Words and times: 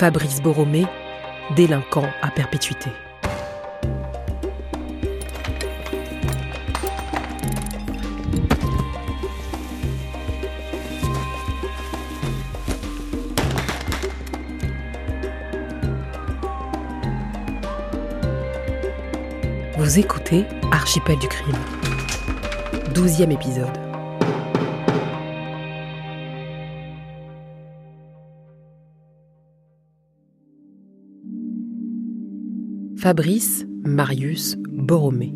Fabrice 0.00 0.40
Borromé, 0.40 0.86
délinquant 1.56 2.06
à 2.22 2.30
perpétuité. 2.30 2.88
Vous 19.76 19.98
écoutez 19.98 20.46
Archipel 20.72 21.18
du 21.18 21.28
crime. 21.28 21.52
Douzième 22.94 23.32
épisode. 23.32 23.89
Fabrice 33.00 33.64
Marius 33.82 34.58
Borromé. 34.58 35.32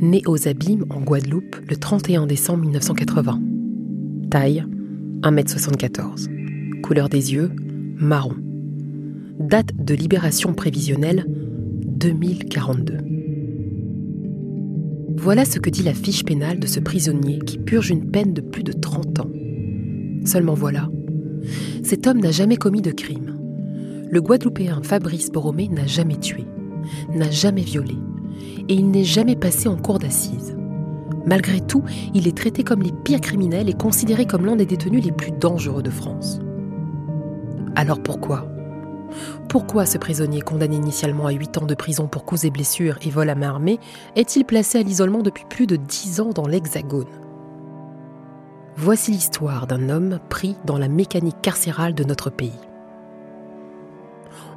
Né 0.00 0.22
aux 0.26 0.48
Abîmes 0.48 0.86
en 0.90 1.00
Guadeloupe 1.00 1.54
le 1.70 1.76
31 1.76 2.26
décembre 2.26 2.62
1980. 2.62 3.40
Taille 4.28 4.64
1m74. 5.22 6.80
Couleur 6.82 7.08
des 7.08 7.32
yeux 7.32 7.52
marron. 7.96 8.34
Date 9.38 9.70
de 9.76 9.94
libération 9.94 10.52
prévisionnelle 10.52 11.26
2042. 11.28 12.96
Voilà 15.16 15.44
ce 15.44 15.60
que 15.60 15.70
dit 15.70 15.84
la 15.84 15.94
fiche 15.94 16.24
pénale 16.24 16.58
de 16.58 16.66
ce 16.66 16.80
prisonnier 16.80 17.38
qui 17.38 17.58
purge 17.58 17.90
une 17.90 18.10
peine 18.10 18.34
de 18.34 18.40
plus 18.40 18.64
de 18.64 18.72
30 18.72 19.20
ans. 19.20 19.30
Seulement 20.24 20.54
voilà, 20.54 20.90
cet 21.84 22.08
homme 22.08 22.18
n'a 22.18 22.32
jamais 22.32 22.56
commis 22.56 22.82
de 22.82 22.90
crime. 22.90 23.37
Le 24.10 24.22
Guadeloupéen 24.22 24.80
Fabrice 24.82 25.30
Borromé 25.30 25.68
n'a 25.68 25.86
jamais 25.86 26.16
tué, 26.16 26.46
n'a 27.14 27.30
jamais 27.30 27.62
violé, 27.62 27.96
et 28.68 28.74
il 28.74 28.90
n'est 28.90 29.04
jamais 29.04 29.36
passé 29.36 29.68
en 29.68 29.76
cour 29.76 29.98
d'assises. 29.98 30.56
Malgré 31.26 31.60
tout, 31.60 31.84
il 32.14 32.26
est 32.26 32.36
traité 32.36 32.64
comme 32.64 32.82
les 32.82 32.92
pires 32.92 33.20
criminels 33.20 33.68
et 33.68 33.74
considéré 33.74 34.24
comme 34.24 34.46
l'un 34.46 34.56
des 34.56 34.64
détenus 34.64 35.04
les 35.04 35.12
plus 35.12 35.32
dangereux 35.32 35.82
de 35.82 35.90
France. 35.90 36.40
Alors 37.76 38.02
pourquoi? 38.02 38.48
Pourquoi 39.50 39.84
ce 39.84 39.98
prisonnier 39.98 40.40
condamné 40.40 40.76
initialement 40.76 41.26
à 41.26 41.32
8 41.32 41.58
ans 41.58 41.66
de 41.66 41.74
prison 41.74 42.08
pour 42.08 42.24
coups 42.24 42.44
et 42.44 42.50
blessures 42.50 42.98
et 43.02 43.10
vol 43.10 43.28
à 43.28 43.34
main 43.34 43.48
armée 43.48 43.78
est-il 44.16 44.44
placé 44.44 44.78
à 44.78 44.82
l'isolement 44.82 45.22
depuis 45.22 45.44
plus 45.50 45.66
de 45.66 45.76
10 45.76 46.20
ans 46.20 46.30
dans 46.30 46.46
l'Hexagone? 46.46 47.04
Voici 48.76 49.10
l'histoire 49.10 49.66
d'un 49.66 49.90
homme 49.90 50.18
pris 50.30 50.56
dans 50.64 50.78
la 50.78 50.88
mécanique 50.88 51.42
carcérale 51.42 51.94
de 51.94 52.04
notre 52.04 52.30
pays. 52.30 52.67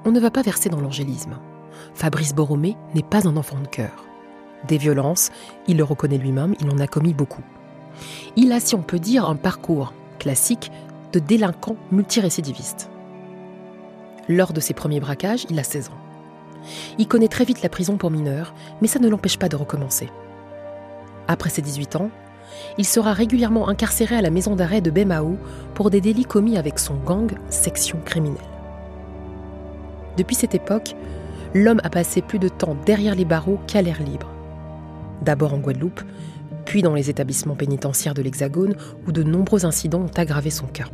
On 0.03 0.11
ne 0.11 0.19
va 0.19 0.31
pas 0.31 0.41
verser 0.41 0.69
dans 0.69 0.81
l'angélisme. 0.81 1.37
Fabrice 1.93 2.33
Borromé 2.33 2.75
n'est 2.95 3.03
pas 3.03 3.27
un 3.27 3.37
enfant 3.37 3.59
de 3.59 3.67
cœur. 3.67 4.05
Des 4.67 4.77
violences, 4.77 5.31
il 5.67 5.77
le 5.77 5.83
reconnaît 5.83 6.17
lui-même, 6.17 6.55
il 6.59 6.69
en 6.71 6.79
a 6.79 6.87
commis 6.87 7.13
beaucoup. 7.13 7.43
Il 8.35 8.51
a, 8.51 8.59
si 8.59 8.73
on 8.73 8.81
peut 8.81 8.99
dire, 8.99 9.29
un 9.29 9.35
parcours 9.35 9.93
classique 10.17 10.71
de 11.13 11.19
délinquant 11.19 11.75
multirécidiviste. 11.91 12.89
Lors 14.27 14.53
de 14.53 14.59
ses 14.59 14.73
premiers 14.73 14.99
braquages, 14.99 15.45
il 15.49 15.59
a 15.59 15.63
16 15.63 15.89
ans. 15.89 15.97
Il 16.97 17.07
connaît 17.07 17.27
très 17.27 17.45
vite 17.45 17.61
la 17.61 17.69
prison 17.69 17.97
pour 17.97 18.11
mineurs, 18.11 18.53
mais 18.81 18.87
ça 18.87 18.99
ne 18.99 19.09
l'empêche 19.09 19.37
pas 19.37 19.49
de 19.49 19.55
recommencer. 19.55 20.09
Après 21.27 21.49
ses 21.49 21.61
18 21.61 21.95
ans, 21.97 22.09
il 22.77 22.85
sera 22.85 23.13
régulièrement 23.13 23.69
incarcéré 23.69 24.15
à 24.15 24.21
la 24.21 24.29
maison 24.29 24.55
d'arrêt 24.55 24.81
de 24.81 24.91
Bemao 24.91 25.37
pour 25.73 25.89
des 25.89 26.01
délits 26.01 26.25
commis 26.25 26.57
avec 26.57 26.79
son 26.79 26.95
gang 26.95 27.31
section 27.49 27.99
criminelle. 28.03 28.50
Depuis 30.17 30.35
cette 30.35 30.55
époque, 30.55 30.95
l'homme 31.53 31.81
a 31.83 31.89
passé 31.89 32.21
plus 32.21 32.39
de 32.39 32.49
temps 32.49 32.75
derrière 32.85 33.15
les 33.15 33.25
barreaux 33.25 33.59
qu'à 33.67 33.81
l'air 33.81 34.01
libre. 34.01 34.29
D'abord 35.21 35.53
en 35.53 35.59
Guadeloupe, 35.59 36.01
puis 36.65 36.81
dans 36.81 36.93
les 36.93 37.09
établissements 37.09 37.55
pénitentiaires 37.55 38.13
de 38.13 38.21
l'Hexagone 38.21 38.75
où 39.07 39.11
de 39.11 39.23
nombreux 39.23 39.65
incidents 39.65 40.01
ont 40.01 40.19
aggravé 40.19 40.49
son 40.49 40.67
cas. 40.67 40.87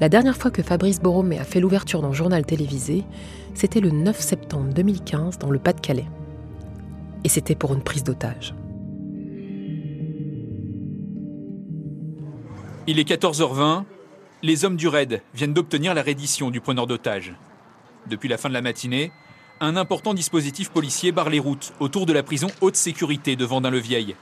La 0.00 0.08
dernière 0.08 0.36
fois 0.36 0.50
que 0.50 0.62
Fabrice 0.62 1.00
Borromé 1.00 1.38
a 1.38 1.44
fait 1.44 1.60
l'ouverture 1.60 2.00
d'un 2.00 2.12
journal 2.12 2.46
télévisé, 2.46 3.04
c'était 3.54 3.80
le 3.80 3.90
9 3.90 4.18
septembre 4.18 4.72
2015 4.72 5.38
dans 5.38 5.50
le 5.50 5.58
Pas-de-Calais. 5.58 6.06
Et 7.24 7.28
c'était 7.28 7.54
pour 7.54 7.74
une 7.74 7.82
prise 7.82 8.02
d'otage. 8.02 8.54
Il 12.86 12.98
est 12.98 13.08
14h20. 13.08 13.84
Les 14.42 14.64
hommes 14.64 14.76
du 14.76 14.88
raid 14.88 15.22
viennent 15.34 15.52
d'obtenir 15.52 15.92
la 15.92 16.02
reddition 16.02 16.50
du 16.50 16.62
preneur 16.62 16.86
d'otage. 16.86 17.34
Depuis 18.08 18.28
la 18.28 18.38
fin 18.38 18.48
de 18.48 18.54
la 18.54 18.62
matinée, 18.62 19.12
un 19.60 19.76
important 19.76 20.14
dispositif 20.14 20.70
policier 20.70 21.12
barre 21.12 21.30
les 21.30 21.38
routes 21.38 21.72
autour 21.80 22.06
de 22.06 22.12
la 22.12 22.22
prison 22.22 22.48
haute 22.60 22.76
sécurité 22.76 23.36
de 23.36 23.44
Vendin-le-Vieil. 23.44 24.16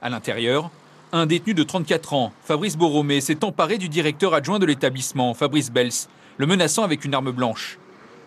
À 0.00 0.08
l'intérieur, 0.08 0.70
un 1.12 1.26
détenu 1.26 1.54
de 1.54 1.62
34 1.62 2.12
ans, 2.14 2.32
Fabrice 2.42 2.76
Borromé, 2.76 3.20
s'est 3.20 3.44
emparé 3.44 3.78
du 3.78 3.88
directeur 3.88 4.34
adjoint 4.34 4.58
de 4.58 4.66
l'établissement, 4.66 5.34
Fabrice 5.34 5.70
Bels, 5.70 6.08
le 6.36 6.46
menaçant 6.46 6.84
avec 6.84 7.04
une 7.04 7.14
arme 7.14 7.32
blanche. 7.32 7.78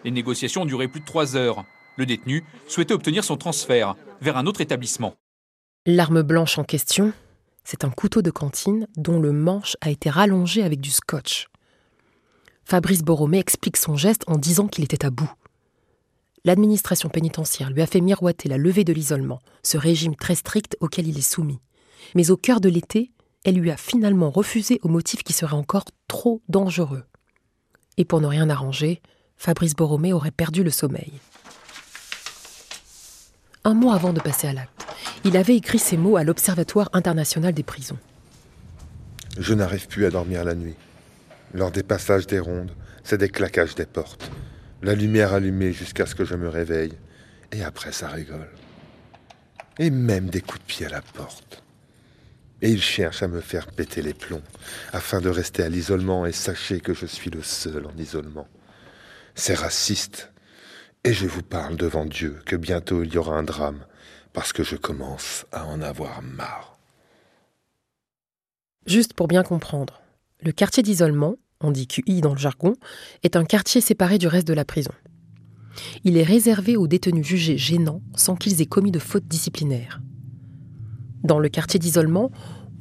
Les 0.04 0.12
négociations 0.12 0.64
ont 0.64 0.66
duré 0.66 0.88
plus 0.88 1.02
de 1.02 1.06
trois 1.06 1.36
heures. 1.36 1.66
Le 1.98 2.06
détenu 2.06 2.44
souhaitait 2.68 2.94
obtenir 2.94 3.24
son 3.24 3.38
transfert 3.38 3.96
vers 4.22 4.38
un 4.38 4.46
autre 4.46 4.62
établissement. 4.62 5.16
L'arme 5.86 6.22
blanche 6.22 6.58
en 6.58 6.64
question, 6.64 7.14
c'est 7.64 7.84
un 7.84 7.90
couteau 7.90 8.22
de 8.22 8.32
cantine 8.32 8.88
dont 8.98 9.20
le 9.20 9.32
manche 9.32 9.76
a 9.82 9.90
été 9.90 10.10
rallongé 10.10 10.64
avec 10.64 10.80
du 10.82 10.92
scotch. 10.92 11.48
Fabrice 12.70 13.02
Borromé 13.02 13.40
explique 13.40 13.78
son 13.78 13.96
geste 13.96 14.22
en 14.28 14.38
disant 14.38 14.68
qu'il 14.68 14.84
était 14.84 15.04
à 15.04 15.10
bout. 15.10 15.32
L'administration 16.46 17.10
pénitentiaire 17.10 17.72
lui 17.72 17.82
a 17.82 17.88
fait 17.88 18.00
miroiter 18.00 18.48
la 18.48 18.60
levée 18.60 18.84
de 18.84 18.94
l'isolement, 18.94 19.40
ce 19.64 19.76
régime 19.80 20.16
très 20.16 20.36
strict 20.36 20.78
auquel 20.80 21.08
il 21.08 21.18
est 21.18 21.22
soumis. 21.22 21.62
Mais 22.14 22.30
au 22.30 22.38
cœur 22.38 22.62
de 22.62 22.70
l'été, 22.70 23.10
elle 23.44 23.56
lui 23.56 23.72
a 23.72 23.76
finalement 23.76 24.30
refusé 24.30 24.80
au 24.84 24.88
motif 24.88 25.24
qui 25.24 25.34
serait 25.34 25.56
encore 25.56 25.86
trop 26.08 26.44
dangereux. 26.48 27.06
Et 27.98 28.06
pour 28.06 28.22
ne 28.22 28.28
rien 28.28 28.52
arranger, 28.52 29.02
Fabrice 29.36 29.76
Borromé 29.76 30.14
aurait 30.14 30.30
perdu 30.30 30.64
le 30.64 30.70
sommeil. 30.70 31.12
Un 33.64 33.74
mois 33.74 33.96
avant 33.96 34.14
de 34.14 34.20
passer 34.20 34.46
à 34.46 34.54
l'acte, 34.54 34.86
il 35.26 35.38
avait 35.38 35.56
écrit 35.56 35.80
ces 35.80 35.98
mots 35.98 36.18
à 36.18 36.24
l'Observatoire 36.24 36.92
international 36.94 37.52
des 37.52 37.64
prisons. 37.64 37.98
Je 39.40 39.56
n'arrive 39.56 39.88
plus 39.88 40.06
à 40.06 40.12
dormir 40.12 40.44
la 40.44 40.54
nuit. 40.54 40.76
Lors 41.54 41.72
des 41.72 41.84
passages 41.84 42.28
des 42.28 42.40
rondes, 42.40 42.72
c'est 43.04 43.18
des 43.18 43.30
claquages 43.30 43.76
des 43.76 43.86
portes. 43.86 44.32
La 44.82 44.96
lumière 44.96 45.34
allumée 45.34 45.74
jusqu'à 45.74 46.06
ce 46.06 46.16
que 46.16 46.26
je 46.26 46.36
me 46.36 46.48
réveille. 46.48 46.94
Et 47.52 47.64
après, 47.64 47.92
ça 47.92 48.08
rigole. 48.08 48.50
Et 49.80 49.90
même 49.90 50.30
des 50.30 50.42
coups 50.42 50.60
de 50.60 50.66
pied 50.66 50.86
à 50.86 50.90
la 50.90 51.02
porte. 51.02 51.64
Et 52.62 52.70
il 52.70 52.82
cherche 52.82 53.24
à 53.24 53.28
me 53.28 53.42
faire 53.42 53.68
péter 53.68 54.02
les 54.02 54.14
plombs, 54.14 54.44
afin 54.92 55.22
de 55.22 55.30
rester 55.30 55.64
à 55.64 55.70
l'isolement, 55.70 56.26
et 56.26 56.34
sachez 56.34 56.82
que 56.82 56.94
je 56.94 57.06
suis 57.06 57.30
le 57.30 57.42
seul 57.42 57.86
en 57.86 57.98
isolement. 57.98 58.48
C'est 59.34 59.54
raciste. 59.54 60.32
Et 61.06 61.14
je 61.14 61.26
vous 61.26 61.44
parle 61.44 61.78
devant 61.78 62.06
Dieu 62.06 62.40
que 62.46 62.58
bientôt 62.58 63.04
il 63.04 63.14
y 63.14 63.18
aura 63.18 63.38
un 63.38 63.44
drame, 63.44 63.86
parce 64.34 64.52
que 64.52 64.64
je 64.64 64.76
commence 64.76 65.46
à 65.52 65.66
en 65.66 65.82
avoir 65.82 66.22
marre. 66.22 66.78
Juste 68.86 69.14
pour 69.14 69.28
bien 69.28 69.44
comprendre, 69.44 70.02
le 70.42 70.52
quartier 70.52 70.84
d'isolement, 70.84 71.36
on 71.62 71.72
dit 71.72 71.88
QI 71.88 72.22
dans 72.22 72.34
le 72.34 72.40
jargon, 72.40 72.76
est 73.24 73.36
un 73.36 73.44
quartier 73.44 73.82
séparé 73.82 74.18
du 74.18 74.28
reste 74.28 74.48
de 74.48 74.54
la 74.54 74.64
prison. 74.64 74.92
Il 76.04 76.18
est 76.18 76.24
réservé 76.24 76.78
aux 76.78 76.88
détenus 76.88 77.26
jugés 77.26 77.58
gênants 77.58 78.02
sans 78.16 78.36
qu'ils 78.36 78.62
aient 78.62 78.66
commis 78.66 78.92
de 78.92 79.00
fautes 79.00 79.28
disciplinaires. 79.28 80.02
Dans 81.24 81.40
le 81.40 81.50
quartier 81.50 81.80
d'isolement, 81.80 82.32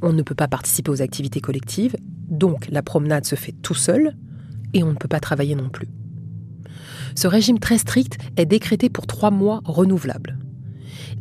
on 0.03 0.13
ne 0.13 0.23
peut 0.23 0.37
pas 0.37 0.47
participer 0.47 0.91
aux 0.91 1.03
activités 1.03 1.41
collectives, 1.41 1.97
donc 2.29 2.69
la 2.71 2.83
promenade 2.83 3.25
se 3.25 3.35
fait 3.35 3.53
tout 3.53 3.75
seul, 3.75 4.17
et 4.73 4.85
on 4.85 4.93
ne 4.93 4.97
peut 4.97 5.09
pas 5.09 5.21
travailler 5.21 5.57
non 5.57 5.69
plus. 5.69 5.89
Ce 7.17 7.27
régime 7.27 7.59
très 7.59 7.79
strict 7.79 8.19
est 8.37 8.47
décrété 8.47 8.89
pour 8.89 9.09
trois 9.09 9.33
mois 9.33 9.63
renouvelables. 9.65 10.39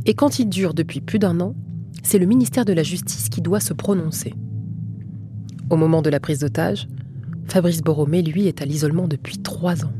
Et 0.05 0.13
quand 0.13 0.37
il 0.37 0.49
dure 0.49 0.75
depuis 0.75 1.01
plus 1.01 1.17
d'un 1.17 1.39
an, 1.39 1.55
c'est 2.03 2.19
le 2.19 2.27
ministère 2.27 2.65
de 2.65 2.73
la 2.73 2.83
Justice 2.83 3.29
qui 3.29 3.41
doit 3.41 3.59
se 3.59 3.73
prononcer. 3.73 4.35
Au 5.69 5.75
moment 5.75 6.01
de 6.01 6.09
la 6.09 6.21
prise 6.21 6.39
d'otage, 6.39 6.87
Fabrice 7.49 7.81
Borromé, 7.81 8.21
lui, 8.21 8.47
est 8.47 8.61
à 8.61 8.65
l'isolement 8.65 9.07
depuis 9.07 9.37
trois 9.37 9.83
ans. 9.83 9.91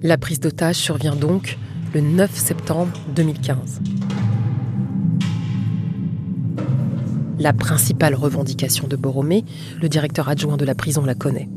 La 0.00 0.16
prise 0.16 0.38
d'otage 0.38 0.76
survient 0.76 1.16
donc 1.16 1.58
le 1.92 2.00
9 2.00 2.32
septembre 2.32 2.92
2015. 3.16 3.80
La 7.40 7.52
principale 7.52 8.14
revendication 8.14 8.86
de 8.86 8.94
Borromé, 8.94 9.44
le 9.80 9.88
directeur 9.88 10.28
adjoint 10.28 10.56
de 10.56 10.64
la 10.64 10.76
prison 10.76 11.04
la 11.04 11.16
connaît. 11.16 11.48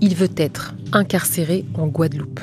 Il 0.00 0.16
veut 0.16 0.30
être 0.36 0.74
incarcéré 0.92 1.64
en 1.74 1.86
Guadeloupe. 1.86 2.40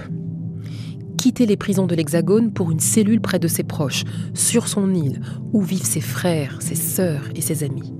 Quitter 1.17 1.45
les 1.45 1.57
prisons 1.57 1.85
de 1.85 1.95
l'Hexagone 1.95 2.53
pour 2.53 2.71
une 2.71 2.79
cellule 2.79 3.19
près 3.19 3.39
de 3.39 3.49
ses 3.49 3.63
proches, 3.63 4.05
sur 4.33 4.69
son 4.69 4.93
île, 4.93 5.19
où 5.51 5.61
vivent 5.61 5.83
ses 5.85 5.99
frères, 5.99 6.61
ses 6.61 6.75
sœurs 6.75 7.23
et 7.35 7.41
ses 7.41 7.65
amis. 7.65 7.93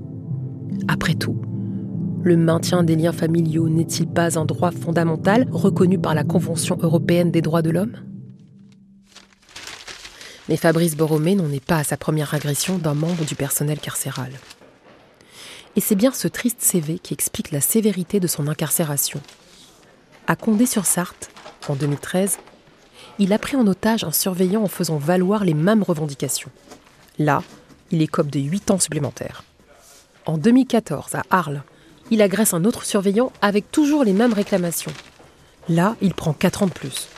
Après 0.88 1.14
tout, 1.14 1.40
Le 2.22 2.36
maintien 2.36 2.82
des 2.82 2.96
liens 2.96 3.12
familiaux 3.12 3.70
n'est-il 3.70 4.06
pas 4.06 4.38
un 4.38 4.44
droit 4.44 4.72
fondamental 4.72 5.48
reconnu 5.50 5.98
par 5.98 6.14
la 6.14 6.22
Convention 6.22 6.76
européenne 6.82 7.30
des 7.30 7.40
droits 7.40 7.62
de 7.62 7.70
l'homme? 7.70 7.96
Mais 10.50 10.58
Fabrice 10.58 10.96
Borromé 10.96 11.34
n'en 11.34 11.50
est 11.50 11.64
pas 11.64 11.78
à 11.78 11.84
sa 11.84 11.96
première 11.96 12.34
agression 12.34 12.76
d'un 12.76 12.92
membre 12.92 13.24
du 13.24 13.36
personnel 13.36 13.78
carcéral. 13.78 14.32
Et 15.76 15.80
c'est 15.80 15.94
bien 15.94 16.12
ce 16.12 16.28
triste 16.28 16.60
CV 16.60 16.98
qui 16.98 17.14
explique 17.14 17.52
la 17.52 17.62
sévérité 17.62 18.20
de 18.20 18.26
son 18.26 18.48
incarcération. 18.48 19.22
À 20.26 20.36
Condé-sur-Sarthe, 20.36 21.30
en 21.68 21.74
2013, 21.74 22.38
il 23.18 23.32
a 23.32 23.38
pris 23.38 23.56
en 23.56 23.66
otage 23.66 24.04
un 24.04 24.12
surveillant 24.12 24.62
en 24.62 24.68
faisant 24.68 24.98
valoir 24.98 25.44
les 25.44 25.54
mêmes 25.54 25.82
revendications. 25.82 26.50
Là, 27.18 27.42
il 27.92 28.02
écope 28.02 28.30
de 28.30 28.40
8 28.40 28.72
ans 28.72 28.78
supplémentaires. 28.78 29.44
En 30.26 30.38
2014, 30.38 31.14
à 31.14 31.22
Arles, 31.30 31.62
il 32.10 32.22
agresse 32.22 32.54
un 32.54 32.64
autre 32.64 32.84
surveillant 32.84 33.32
avec 33.40 33.70
toujours 33.70 34.04
les 34.04 34.12
mêmes 34.12 34.32
réclamations. 34.32 34.92
Là, 35.68 35.96
il 36.00 36.14
prend 36.14 36.32
4 36.32 36.64
ans 36.64 36.66
de 36.66 36.72
plus. 36.72 37.08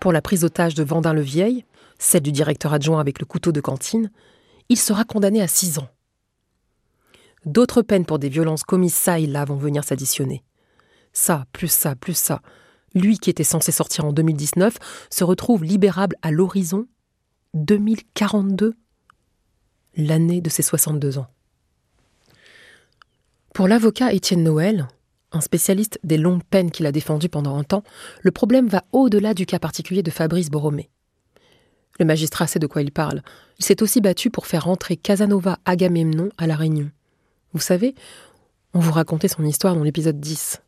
Pour 0.00 0.12
la 0.12 0.22
prise 0.22 0.40
d'otage 0.40 0.74
de 0.74 0.82
Vendin-le-Vieil, 0.82 1.64
celle 1.98 2.22
du 2.22 2.32
directeur 2.32 2.72
adjoint 2.72 3.00
avec 3.00 3.20
le 3.20 3.26
couteau 3.26 3.52
de 3.52 3.60
cantine, 3.60 4.10
il 4.68 4.78
sera 4.78 5.04
condamné 5.04 5.40
à 5.40 5.48
6 5.48 5.78
ans. 5.78 5.88
D'autres 7.44 7.82
peines 7.82 8.06
pour 8.06 8.18
des 8.18 8.28
violences 8.28 8.64
commises 8.64 8.94
ça 8.94 9.18
et 9.18 9.26
là 9.26 9.44
vont 9.44 9.56
venir 9.56 9.84
s'additionner. 9.84 10.42
Ça, 11.12 11.46
plus 11.52 11.70
ça, 11.70 11.94
plus 11.94 12.16
ça. 12.16 12.40
Lui 12.94 13.18
qui 13.18 13.30
était 13.30 13.44
censé 13.44 13.72
sortir 13.72 14.04
en 14.04 14.12
2019 14.12 14.76
se 15.10 15.24
retrouve 15.24 15.64
libérable 15.64 16.16
à 16.22 16.30
l'horizon 16.30 16.86
2042, 17.54 18.74
l'année 19.96 20.40
de 20.40 20.48
ses 20.48 20.62
62 20.62 21.18
ans. 21.18 21.26
Pour 23.54 23.68
l'avocat 23.68 24.14
Étienne 24.14 24.42
Noël, 24.42 24.86
un 25.30 25.42
spécialiste 25.42 26.00
des 26.04 26.16
longues 26.16 26.42
peines 26.50 26.70
qu'il 26.70 26.86
a 26.86 26.92
défendues 26.92 27.28
pendant 27.28 27.58
un 27.58 27.64
temps, 27.64 27.82
le 28.22 28.30
problème 28.30 28.66
va 28.66 28.80
au-delà 28.92 29.34
du 29.34 29.44
cas 29.44 29.58
particulier 29.58 30.02
de 30.02 30.10
Fabrice 30.10 30.50
Borromé. 30.50 30.88
Le 32.00 32.06
magistrat 32.06 32.46
sait 32.46 32.58
de 32.58 32.66
quoi 32.66 32.80
il 32.80 32.92
parle. 32.92 33.20
Il 33.58 33.64
s'est 33.66 33.82
aussi 33.82 34.00
battu 34.00 34.30
pour 34.30 34.46
faire 34.46 34.64
rentrer 34.64 34.96
Casanova 34.96 35.58
Agamemnon 35.66 36.30
à 36.38 36.46
La 36.46 36.56
Réunion. 36.56 36.86
Vous 37.52 37.60
savez, 37.60 37.94
on 38.72 38.78
vous 38.78 38.92
racontait 38.92 39.28
son 39.28 39.44
histoire 39.44 39.74
dans 39.74 39.84
l'épisode 39.84 40.18
10. 40.18 40.62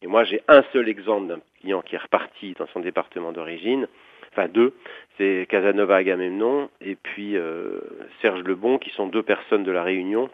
Et 0.00 0.06
moi, 0.06 0.24
j'ai 0.24 0.42
un 0.48 0.64
seul 0.72 0.88
exemple 0.88 1.26
d'un 1.26 1.40
client 1.60 1.82
qui 1.82 1.96
est 1.96 1.98
reparti 1.98 2.54
dans 2.58 2.66
son 2.72 2.80
département 2.80 3.32
d'origine, 3.32 3.86
enfin 4.32 4.48
deux, 4.48 4.72
c'est 5.18 5.46
Casanova 5.50 5.96
Agamemnon 5.96 6.70
et 6.80 6.96
puis 6.96 7.36
euh, 7.36 7.80
Serge 8.22 8.42
Lebon, 8.44 8.78
qui 8.78 8.88
sont 8.90 9.08
deux 9.08 9.22
personnes 9.22 9.64
de 9.64 9.72
la 9.72 9.82
Réunion 9.82 10.30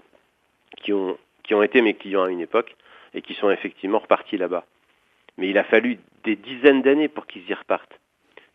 qui 0.77 0.93
ont 0.93 1.19
qui 1.47 1.55
ont 1.55 1.63
été 1.63 1.81
mes 1.83 1.95
clients 1.95 2.25
à 2.25 2.31
une 2.31 2.41
époque 2.41 2.77
et 3.15 3.23
qui 3.23 3.35
sont 3.35 3.51
effectivement 3.51 3.99
repartis 3.99 4.37
là-bas. 4.37 4.65
Mais 5.39 5.49
il 5.49 5.59
a 5.59 5.65
fallu 5.65 5.99
des 6.25 6.37
dizaines 6.37 6.83
d'années 6.83 7.09
pour 7.09 7.27
qu'ils 7.27 7.49
y 7.49 7.55
repartent. 7.55 7.99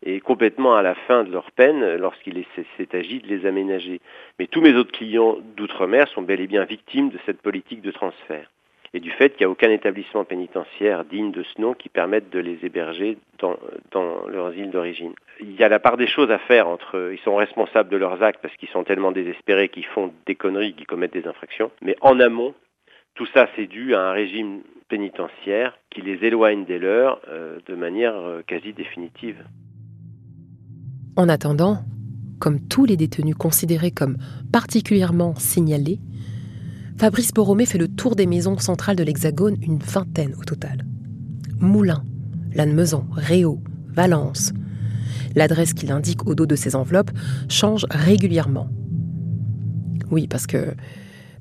Et 0.04 0.20
complètement 0.20 0.74
à 0.74 0.82
la 0.82 0.94
fin 0.94 1.22
de 1.22 1.30
leur 1.30 1.52
peine, 1.52 1.96
lorsqu'il 1.96 2.44
s'est 2.76 2.96
agi 2.96 3.20
de 3.20 3.28
les 3.28 3.46
aménager. 3.46 4.00
Mais 4.38 4.48
tous 4.48 4.60
mes 4.60 4.74
autres 4.74 4.90
clients 4.90 5.36
d'outre-mer 5.56 6.08
sont 6.08 6.22
bel 6.22 6.40
et 6.40 6.48
bien 6.48 6.64
victimes 6.64 7.10
de 7.10 7.18
cette 7.24 7.40
politique 7.40 7.82
de 7.82 7.92
transfert 7.92 8.48
et 8.94 9.00
du 9.00 9.10
fait 9.10 9.30
qu'il 9.30 9.46
n'y 9.46 9.48
a 9.48 9.50
aucun 9.50 9.70
établissement 9.70 10.24
pénitentiaire 10.24 11.04
digne 11.04 11.32
de 11.32 11.42
ce 11.42 11.60
nom 11.60 11.74
qui 11.74 11.88
permette 11.88 12.30
de 12.30 12.38
les 12.38 12.64
héberger 12.64 13.16
dans, 13.38 13.56
dans 13.90 14.26
leurs 14.28 14.54
îles 14.54 14.70
d'origine. 14.70 15.14
Il 15.40 15.58
y 15.58 15.64
a 15.64 15.68
la 15.68 15.78
part 15.78 15.96
des 15.96 16.06
choses 16.06 16.30
à 16.30 16.38
faire 16.38 16.68
entre 16.68 17.10
ils 17.12 17.18
sont 17.20 17.34
responsables 17.34 17.88
de 17.88 17.96
leurs 17.96 18.22
actes 18.22 18.40
parce 18.42 18.54
qu'ils 18.56 18.68
sont 18.68 18.84
tellement 18.84 19.12
désespérés 19.12 19.68
qu'ils 19.68 19.86
font 19.86 20.12
des 20.26 20.34
conneries, 20.34 20.74
qu'ils 20.74 20.86
commettent 20.86 21.14
des 21.14 21.26
infractions, 21.26 21.70
mais 21.80 21.96
en 22.00 22.20
amont, 22.20 22.54
tout 23.14 23.26
ça, 23.34 23.46
c'est 23.56 23.66
dû 23.66 23.94
à 23.94 24.00
un 24.00 24.12
régime 24.12 24.60
pénitentiaire 24.88 25.74
qui 25.90 26.02
les 26.02 26.18
éloigne 26.26 26.64
des 26.64 26.78
leurs 26.78 27.20
euh, 27.28 27.58
de 27.66 27.74
manière 27.74 28.14
euh, 28.14 28.42
quasi 28.46 28.72
définitive. 28.72 29.36
En 31.16 31.28
attendant, 31.28 31.78
comme 32.38 32.60
tous 32.68 32.84
les 32.84 32.96
détenus 32.96 33.34
considérés 33.34 33.90
comme 33.90 34.16
particulièrement 34.52 35.34
signalés, 35.34 35.98
Fabrice 36.98 37.32
Borromé 37.32 37.66
fait 37.66 37.78
le 37.78 37.88
tour 37.88 38.16
des 38.16 38.26
maisons 38.26 38.58
centrales 38.58 38.96
de 38.96 39.02
l'Hexagone, 39.02 39.56
une 39.62 39.78
vingtaine 39.78 40.34
au 40.38 40.44
total. 40.44 40.84
Moulins, 41.60 42.04
Lannemezan, 42.54 43.06
Réau, 43.12 43.60
Valence. 43.88 44.52
L'adresse 45.34 45.72
qu'il 45.72 45.90
indique 45.90 46.26
au 46.26 46.34
dos 46.34 46.46
de 46.46 46.56
ses 46.56 46.76
enveloppes 46.76 47.10
change 47.48 47.86
régulièrement. 47.90 48.68
Oui, 50.10 50.26
parce 50.28 50.46
que 50.46 50.74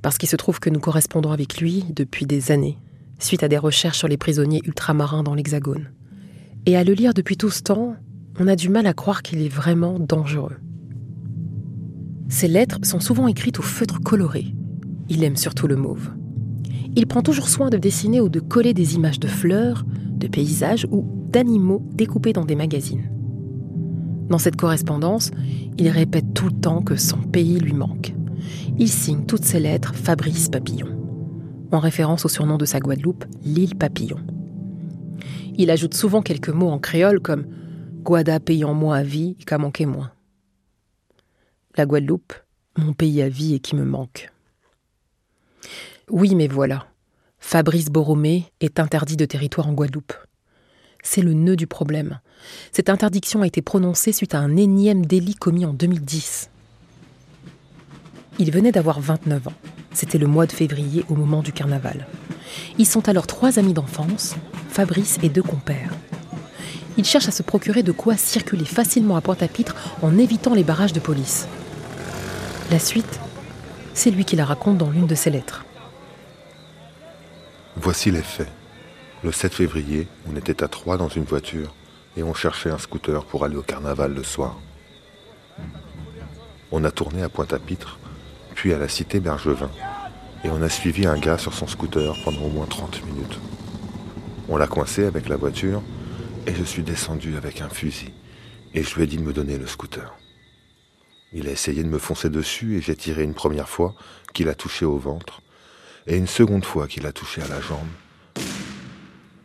parce 0.01 0.17
qu'il 0.17 0.29
se 0.29 0.35
trouve 0.35 0.59
que 0.59 0.69
nous 0.69 0.79
correspondons 0.79 1.31
avec 1.31 1.59
lui 1.59 1.85
depuis 1.95 2.25
des 2.25 2.51
années, 2.51 2.77
suite 3.19 3.43
à 3.43 3.47
des 3.47 3.57
recherches 3.57 3.99
sur 3.99 4.07
les 4.07 4.17
prisonniers 4.17 4.61
ultramarins 4.65 5.23
dans 5.23 5.35
l'Hexagone. 5.35 5.91
Et 6.65 6.75
à 6.75 6.83
le 6.83 6.93
lire 6.93 7.13
depuis 7.13 7.37
tout 7.37 7.49
ce 7.49 7.61
temps, 7.61 7.95
on 8.39 8.47
a 8.47 8.55
du 8.55 8.69
mal 8.69 8.87
à 8.87 8.93
croire 8.93 9.21
qu'il 9.21 9.41
est 9.41 9.49
vraiment 9.49 9.99
dangereux. 9.99 10.57
Ces 12.29 12.47
lettres 12.47 12.79
sont 12.83 12.99
souvent 12.99 13.27
écrites 13.27 13.59
au 13.59 13.63
feutre 13.63 13.99
coloré. 14.01 14.45
Il 15.09 15.23
aime 15.23 15.35
surtout 15.35 15.67
le 15.67 15.75
mauve. 15.75 16.11
Il 16.95 17.07
prend 17.07 17.21
toujours 17.21 17.49
soin 17.49 17.69
de 17.69 17.77
dessiner 17.77 18.21
ou 18.21 18.29
de 18.29 18.39
coller 18.39 18.73
des 18.73 18.95
images 18.95 19.19
de 19.19 19.27
fleurs, 19.27 19.85
de 19.87 20.27
paysages 20.27 20.87
ou 20.91 21.05
d'animaux 21.29 21.85
découpés 21.93 22.33
dans 22.33 22.45
des 22.45 22.55
magazines. 22.55 23.09
Dans 24.29 24.37
cette 24.37 24.55
correspondance, 24.55 25.31
il 25.77 25.89
répète 25.89 26.33
tout 26.33 26.45
le 26.45 26.59
temps 26.59 26.81
que 26.81 26.95
son 26.95 27.17
pays 27.17 27.59
lui 27.59 27.73
manque 27.73 28.13
il 28.77 28.89
signe 28.89 29.25
toutes 29.25 29.45
ses 29.45 29.59
lettres 29.59 29.95
Fabrice 29.95 30.49
Papillon, 30.49 30.87
en 31.71 31.79
référence 31.79 32.25
au 32.25 32.29
surnom 32.29 32.57
de 32.57 32.65
sa 32.65 32.79
Guadeloupe, 32.79 33.25
l'île 33.43 33.75
Papillon. 33.75 34.19
Il 35.57 35.69
ajoute 35.69 35.93
souvent 35.93 36.21
quelques 36.21 36.49
mots 36.49 36.69
en 36.69 36.79
créole 36.79 37.19
comme 37.19 37.45
Guada 38.03 38.39
payant 38.39 38.73
moi 38.73 38.97
à 38.97 39.03
vie 39.03 39.35
qu'a 39.45 39.57
manqué 39.57 39.85
moins. 39.85 40.11
La 41.77 41.85
Guadeloupe, 41.85 42.33
mon 42.77 42.93
pays 42.93 43.21
à 43.21 43.29
vie 43.29 43.55
et 43.55 43.59
qui 43.59 43.75
me 43.75 43.85
manque. 43.85 44.31
Oui, 46.09 46.35
mais 46.35 46.47
voilà. 46.47 46.87
Fabrice 47.39 47.89
Borromé 47.89 48.45
est 48.59 48.79
interdit 48.79 49.17
de 49.17 49.25
territoire 49.25 49.67
en 49.67 49.73
Guadeloupe. 49.73 50.13
C'est 51.03 51.21
le 51.21 51.33
nœud 51.33 51.55
du 51.55 51.67
problème. 51.67 52.19
Cette 52.71 52.89
interdiction 52.89 53.41
a 53.41 53.47
été 53.47 53.61
prononcée 53.61 54.11
suite 54.11 54.35
à 54.35 54.39
un 54.39 54.55
énième 54.55 55.05
délit 55.05 55.35
commis 55.35 55.65
en 55.65 55.73
2010. 55.73 56.50
Il 58.39 58.51
venait 58.51 58.71
d'avoir 58.71 58.99
29 58.99 59.47
ans. 59.47 59.53
C'était 59.93 60.17
le 60.17 60.27
mois 60.27 60.45
de 60.45 60.51
février 60.51 61.05
au 61.09 61.15
moment 61.15 61.41
du 61.41 61.51
carnaval. 61.51 62.07
Ils 62.77 62.85
sont 62.85 63.09
alors 63.09 63.27
trois 63.27 63.59
amis 63.59 63.73
d'enfance, 63.73 64.35
Fabrice 64.69 65.19
et 65.21 65.29
deux 65.29 65.43
compères. 65.43 65.91
Ils 66.97 67.05
cherchent 67.05 67.27
à 67.27 67.31
se 67.31 67.43
procurer 67.43 67.83
de 67.83 67.91
quoi 67.91 68.17
circuler 68.17 68.65
facilement 68.65 69.15
à 69.15 69.21
Pointe-à-Pitre 69.21 69.75
en 70.01 70.17
évitant 70.17 70.53
les 70.53 70.63
barrages 70.63 70.93
de 70.93 70.99
police. 70.99 71.47
La 72.69 72.79
suite, 72.79 73.19
c'est 73.93 74.11
lui 74.11 74.25
qui 74.25 74.35
la 74.35 74.45
raconte 74.45 74.77
dans 74.77 74.89
l'une 74.89 75.07
de 75.07 75.15
ses 75.15 75.29
lettres. 75.29 75.65
Voici 77.75 78.11
les 78.11 78.21
faits. 78.21 78.51
Le 79.23 79.31
7 79.31 79.53
février, 79.53 80.07
on 80.31 80.35
était 80.35 80.63
à 80.63 80.67
trois 80.67 80.97
dans 80.97 81.07
une 81.07 81.23
voiture 81.23 81.73
et 82.17 82.23
on 82.23 82.33
cherchait 82.33 82.71
un 82.71 82.77
scooter 82.77 83.23
pour 83.25 83.45
aller 83.45 83.55
au 83.55 83.61
carnaval 83.61 84.13
le 84.13 84.23
soir. 84.23 84.57
On 86.71 86.83
a 86.83 86.91
tourné 86.91 87.21
à 87.21 87.29
Pointe-à-Pitre 87.29 87.99
puis 88.55 88.73
à 88.73 88.77
la 88.77 88.87
cité 88.87 89.19
Bergevin, 89.19 89.71
et 90.43 90.49
on 90.49 90.61
a 90.61 90.69
suivi 90.69 91.05
un 91.05 91.17
gars 91.17 91.37
sur 91.37 91.53
son 91.53 91.67
scooter 91.67 92.15
pendant 92.23 92.41
au 92.43 92.49
moins 92.49 92.65
30 92.65 93.05
minutes. 93.05 93.39
On 94.49 94.57
l'a 94.57 94.67
coincé 94.67 95.05
avec 95.05 95.29
la 95.29 95.37
voiture, 95.37 95.81
et 96.47 96.53
je 96.53 96.63
suis 96.63 96.83
descendu 96.83 97.37
avec 97.37 97.61
un 97.61 97.69
fusil, 97.69 98.13
et 98.73 98.83
je 98.83 98.95
lui 98.95 99.03
ai 99.03 99.07
dit 99.07 99.17
de 99.17 99.23
me 99.23 99.33
donner 99.33 99.57
le 99.57 99.67
scooter. 99.67 100.15
Il 101.33 101.47
a 101.47 101.51
essayé 101.51 101.83
de 101.83 101.89
me 101.89 101.99
foncer 101.99 102.29
dessus, 102.29 102.77
et 102.77 102.81
j'ai 102.81 102.95
tiré 102.95 103.23
une 103.23 103.33
première 103.33 103.69
fois 103.69 103.95
qu'il 104.33 104.49
a 104.49 104.55
touché 104.55 104.85
au 104.85 104.97
ventre, 104.97 105.41
et 106.07 106.17
une 106.17 106.27
seconde 106.27 106.65
fois 106.65 106.87
qu'il 106.87 107.05
a 107.05 107.11
touché 107.11 107.41
à 107.41 107.47
la 107.47 107.61
jambe, 107.61 107.87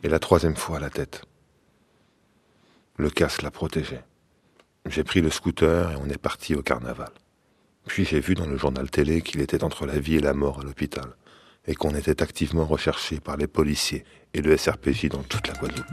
et 0.03 0.09
la 0.09 0.19
troisième 0.19 0.57
fois 0.57 0.79
à 0.79 0.81
la 0.81 0.91
tête. 0.91 1.23
Le 2.97 3.11
casque 3.11 3.43
l'a 3.43 3.51
protégé. 3.51 3.99
J'ai 4.87 5.05
pris 5.05 5.21
le 5.21 5.31
scooter 5.31 5.91
et 5.91 5.97
on 5.97 6.09
est 6.09 6.17
parti 6.17 6.55
au 6.55 6.63
carnaval. 6.63 7.11
Puis 7.87 8.05
j'ai 8.05 8.21
vu 8.21 8.35
dans 8.35 8.47
le 8.47 8.59
journal 8.59 8.90
télé 8.90 9.23
qu'il 9.23 9.40
était 9.40 9.64
entre 9.64 9.87
la 9.87 9.99
vie 9.99 10.16
et 10.16 10.21
la 10.21 10.35
mort 10.35 10.61
à 10.61 10.64
l'hôpital, 10.64 11.07
et 11.66 11.75
qu'on 11.75 11.95
était 11.95 12.23
activement 12.23 12.66
recherché 12.66 13.21
par 13.21 13.37
les 13.37 13.47
policiers 13.47 14.05
et 14.35 14.43
le 14.43 14.57
SRPJ 14.57 15.09
dans 15.09 15.23
toute 15.23 15.49
la 15.49 15.55
Guadeloupe. 15.55 15.87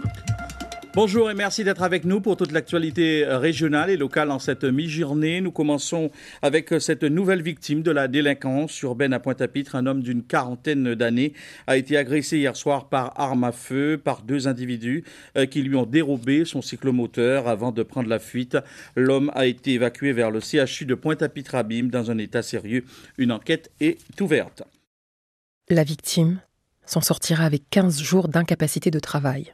Bonjour 0.95 1.31
et 1.31 1.33
merci 1.33 1.63
d'être 1.63 1.81
avec 1.81 2.05
nous 2.05 2.21
pour 2.21 2.38
toute 2.38 2.51
l'actualité 2.51 3.25
régionale 3.25 3.89
et 3.89 3.97
locale 3.97 4.29
en 4.29 4.38
cette 4.38 4.63
mi-journée. 4.63 5.41
Nous 5.41 5.51
commençons 5.51 6.12
avec 6.43 6.71
cette 6.79 7.01
nouvelle 7.01 7.41
victime 7.41 7.81
de 7.81 7.89
la 7.89 8.07
délinquance 8.07 8.79
urbaine 8.83 9.12
à 9.12 9.19
Pointe-à-Pitre. 9.19 9.73
Un 9.75 9.88
homme 9.88 10.03
d'une 10.03 10.21
quarantaine 10.21 10.93
d'années 10.93 11.33
a 11.65 11.77
été 11.77 11.97
agressé 11.97 12.38
hier 12.38 12.55
soir 12.55 12.89
par 12.89 13.19
arme 13.19 13.43
à 13.43 13.51
feu 13.51 14.00
par 14.03 14.21
deux 14.21 14.47
individus 14.47 15.03
euh, 15.35 15.47
qui 15.47 15.63
lui 15.63 15.75
ont 15.75 15.88
dérobé 15.88 16.45
son 16.45 16.62
cyclomoteur 16.62 17.47
avant 17.47 17.71
de 17.71 17.81
prendre 17.81 18.07
la 18.07 18.19
fuite. 18.19 18.55
L'homme 18.95 19.31
a 19.33 19.47
été 19.47 19.73
évacué 19.73 20.13
vers 20.13 20.29
le 20.29 20.41
CHU 20.41 20.85
de 20.85 20.93
Pointe-à-Pitre-Abîme 20.93 21.89
dans 21.89 22.12
un 22.12 22.19
état 22.19 22.43
sérieux. 22.43 22.85
Une 23.17 23.31
enquête 23.31 23.71
est 23.79 23.97
ouverte. 24.21 24.62
La 25.69 25.83
victime, 25.83 26.39
s'en 26.85 27.01
sortira 27.01 27.45
avec 27.45 27.63
15 27.71 28.00
jours 28.00 28.27
d'incapacité 28.27 28.91
de 28.91 29.00
travail. 29.00 29.53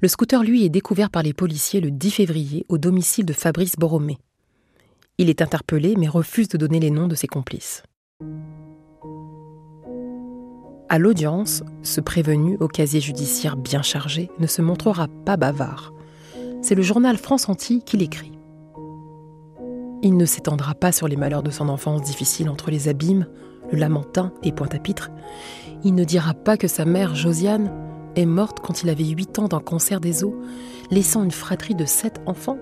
Le 0.00 0.06
scooter, 0.08 0.44
lui, 0.44 0.64
est 0.64 0.68
découvert 0.68 1.10
par 1.10 1.22
les 1.22 1.32
policiers 1.32 1.80
le 1.80 1.90
10 1.90 2.10
février 2.10 2.64
au 2.68 2.78
domicile 2.78 3.26
de 3.26 3.32
Fabrice 3.32 3.76
Borromé. 3.76 4.18
Il 5.18 5.28
est 5.28 5.42
interpellé 5.42 5.96
mais 5.96 6.06
refuse 6.06 6.48
de 6.48 6.56
donner 6.56 6.78
les 6.78 6.92
noms 6.92 7.08
de 7.08 7.16
ses 7.16 7.26
complices. 7.26 7.82
À 10.88 10.98
l'audience, 10.98 11.64
ce 11.82 12.00
prévenu, 12.00 12.56
au 12.60 12.68
casier 12.68 13.00
judiciaire 13.00 13.56
bien 13.56 13.82
chargé, 13.82 14.30
ne 14.38 14.46
se 14.46 14.62
montrera 14.62 15.08
pas 15.26 15.36
bavard. 15.36 15.92
C'est 16.62 16.76
le 16.76 16.82
journal 16.82 17.18
France 17.18 17.48
Antilles 17.48 17.82
qui 17.84 17.96
l'écrit. 17.96 18.32
Il 20.02 20.16
ne 20.16 20.24
s'étendra 20.24 20.74
pas 20.74 20.92
sur 20.92 21.08
les 21.08 21.16
malheurs 21.16 21.42
de 21.42 21.50
son 21.50 21.68
enfance 21.68 22.02
difficile 22.02 22.48
entre 22.48 22.70
les 22.70 22.88
abîmes, 22.88 23.26
le 23.72 23.78
Lamentin 23.78 24.32
et 24.44 24.52
Pointe-à-Pitre. 24.52 25.10
Il 25.82 25.94
ne 25.96 26.04
dira 26.04 26.34
pas 26.34 26.56
que 26.56 26.68
sa 26.68 26.84
mère, 26.84 27.16
Josiane, 27.16 27.87
est 28.18 28.26
morte 28.26 28.58
quand 28.60 28.82
il 28.82 28.90
avait 28.90 29.04
8 29.04 29.38
ans 29.38 29.48
d'un 29.48 29.60
cancer 29.60 30.00
des 30.00 30.24
os, 30.24 30.34
laissant 30.90 31.22
une 31.22 31.30
fratrie 31.30 31.74
de 31.74 31.84
7 31.84 32.20
enfants. 32.26 32.58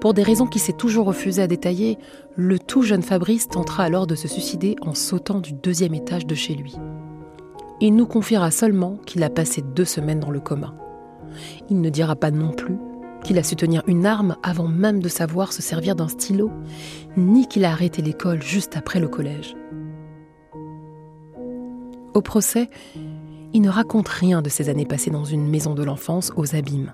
Pour 0.00 0.14
des 0.14 0.22
raisons 0.22 0.46
qu'il 0.46 0.60
s'est 0.60 0.72
toujours 0.72 1.06
refusé 1.06 1.42
à 1.42 1.46
détailler, 1.46 1.98
le 2.36 2.58
tout 2.58 2.82
jeune 2.82 3.02
Fabrice 3.02 3.48
tentera 3.48 3.84
alors 3.84 4.06
de 4.06 4.14
se 4.14 4.28
suicider 4.28 4.76
en 4.80 4.94
sautant 4.94 5.40
du 5.40 5.52
deuxième 5.52 5.94
étage 5.94 6.26
de 6.26 6.34
chez 6.34 6.54
lui. 6.54 6.76
Il 7.80 7.94
nous 7.94 8.06
confiera 8.06 8.50
seulement 8.50 8.96
qu'il 9.06 9.22
a 9.22 9.30
passé 9.30 9.62
deux 9.62 9.84
semaines 9.84 10.20
dans 10.20 10.30
le 10.30 10.40
coma. 10.40 10.74
Il 11.68 11.80
ne 11.80 11.90
dira 11.90 12.16
pas 12.16 12.30
non 12.30 12.52
plus 12.52 12.78
qu'il 13.24 13.38
a 13.38 13.42
su 13.42 13.56
tenir 13.56 13.82
une 13.86 14.06
arme 14.06 14.36
avant 14.42 14.68
même 14.68 15.00
de 15.00 15.08
savoir 15.08 15.52
se 15.52 15.62
servir 15.62 15.96
d'un 15.96 16.08
stylo, 16.08 16.50
ni 17.16 17.46
qu'il 17.48 17.64
a 17.64 17.70
arrêté 17.70 18.00
l'école 18.00 18.42
juste 18.42 18.76
après 18.76 19.00
le 19.00 19.08
collège. 19.08 19.56
Au 22.14 22.22
procès, 22.22 22.70
il 23.52 23.62
ne 23.62 23.70
raconte 23.70 24.08
rien 24.08 24.42
de 24.42 24.48
ses 24.48 24.68
années 24.68 24.86
passées 24.86 25.10
dans 25.10 25.24
une 25.24 25.48
maison 25.48 25.74
de 25.74 25.82
l'enfance 25.82 26.32
aux 26.36 26.54
abîmes, 26.54 26.92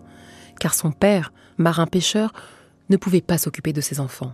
car 0.61 0.75
son 0.75 0.93
père, 0.93 1.33
marin-pêcheur, 1.59 2.33
ne 2.91 2.97
pouvait 2.97 3.21
pas 3.21 3.39
s'occuper 3.39 3.73
de 3.73 3.81
ses 3.81 4.01
enfants. 4.01 4.33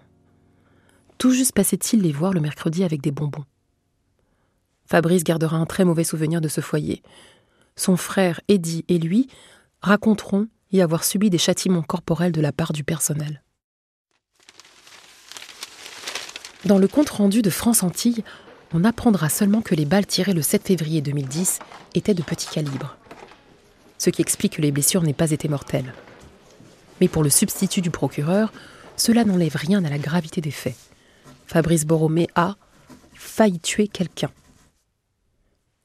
Tout 1.19 1.33
juste 1.33 1.53
passait-il 1.53 2.03
les 2.03 2.13
voir 2.13 2.33
le 2.33 2.41
mercredi 2.41 2.85
avec 2.85 3.01
des 3.03 3.11
bonbons. 3.11 3.45
Fabrice 4.87 5.25
gardera 5.25 5.57
un 5.57 5.67
très 5.67 5.85
mauvais 5.85 6.05
souvenir 6.05 6.41
de 6.41 6.49
ce 6.49 6.61
foyer. 6.61 7.03
Son 7.77 7.97
frère 7.97 8.41
Eddie 8.49 8.85
et 8.89 8.99
lui 8.99 9.29
raconteront 9.83 10.49
y 10.73 10.81
avoir 10.81 11.05
subi 11.05 11.31
des 11.31 11.39
châtiments 11.39 11.83
corporels 11.83 12.33
de 12.33 12.41
la 12.41 12.53
part 12.53 12.73
du 12.73 12.85
personnel. 12.85 13.43
Dans 16.65 16.79
le 16.79 16.89
compte-rendu 16.89 17.41
de 17.41 17.51
France 17.51 17.83
Antilles, 17.83 18.23
on 18.73 18.85
apprendra 18.85 19.29
seulement 19.29 19.63
que 19.63 19.75
les 19.75 19.85
balles 19.85 20.07
tirées 20.07 20.33
le 20.33 20.43
7 20.43 20.67
février 20.67 21.01
2010 21.01 21.59
étaient 21.95 22.15
de 22.15 22.23
petit 22.23 22.49
calibre, 22.49 22.97
ce 23.99 24.11
qui 24.11 24.23
explique 24.23 24.57
que 24.57 24.63
les 24.63 24.73
blessures 24.73 25.03
n'aient 25.03 25.13
pas 25.13 25.33
été 25.33 25.49
mortelles. 25.49 25.93
Mais 27.01 27.09
pour 27.09 27.23
le 27.23 27.31
substitut 27.31 27.81
du 27.81 27.91
procureur, 27.91 28.53
cela 28.97 29.25
n'enlève 29.25 29.57
rien 29.57 29.85
à 29.85 29.91
la 29.91 29.99
gravité 29.99 30.41
des 30.41 30.51
faits. 30.51 30.77
Fabrice 31.47 31.87
Borromé 31.87 32.29
a 32.35 32.57
failli 33.15 33.59
tuer 33.59 33.89
quelqu'un. 33.89 34.31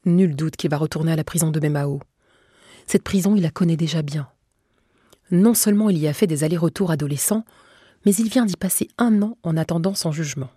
Nul 0.04 0.36
doute 0.36 0.56
qu'il 0.56 0.70
va 0.70 0.76
retourner 0.76 1.12
à 1.12 1.16
la 1.16 1.24
prison 1.24 1.50
de 1.50 1.58
Memao. 1.58 2.00
Cette 2.86 3.02
prison, 3.02 3.34
il 3.34 3.42
la 3.42 3.50
connaît 3.50 3.76
déjà 3.76 4.02
bien. 4.02 4.28
Non 5.32 5.54
seulement 5.54 5.90
il 5.90 5.98
y 5.98 6.06
a 6.06 6.12
fait 6.12 6.28
des 6.28 6.44
allers-retours 6.44 6.92
adolescents, 6.92 7.44
mais 8.04 8.14
il 8.14 8.28
vient 8.28 8.46
d'y 8.46 8.56
passer 8.56 8.88
un 8.98 9.22
an 9.22 9.36
en 9.42 9.56
attendant 9.56 9.94
son 9.94 10.12
jugement. 10.12 10.50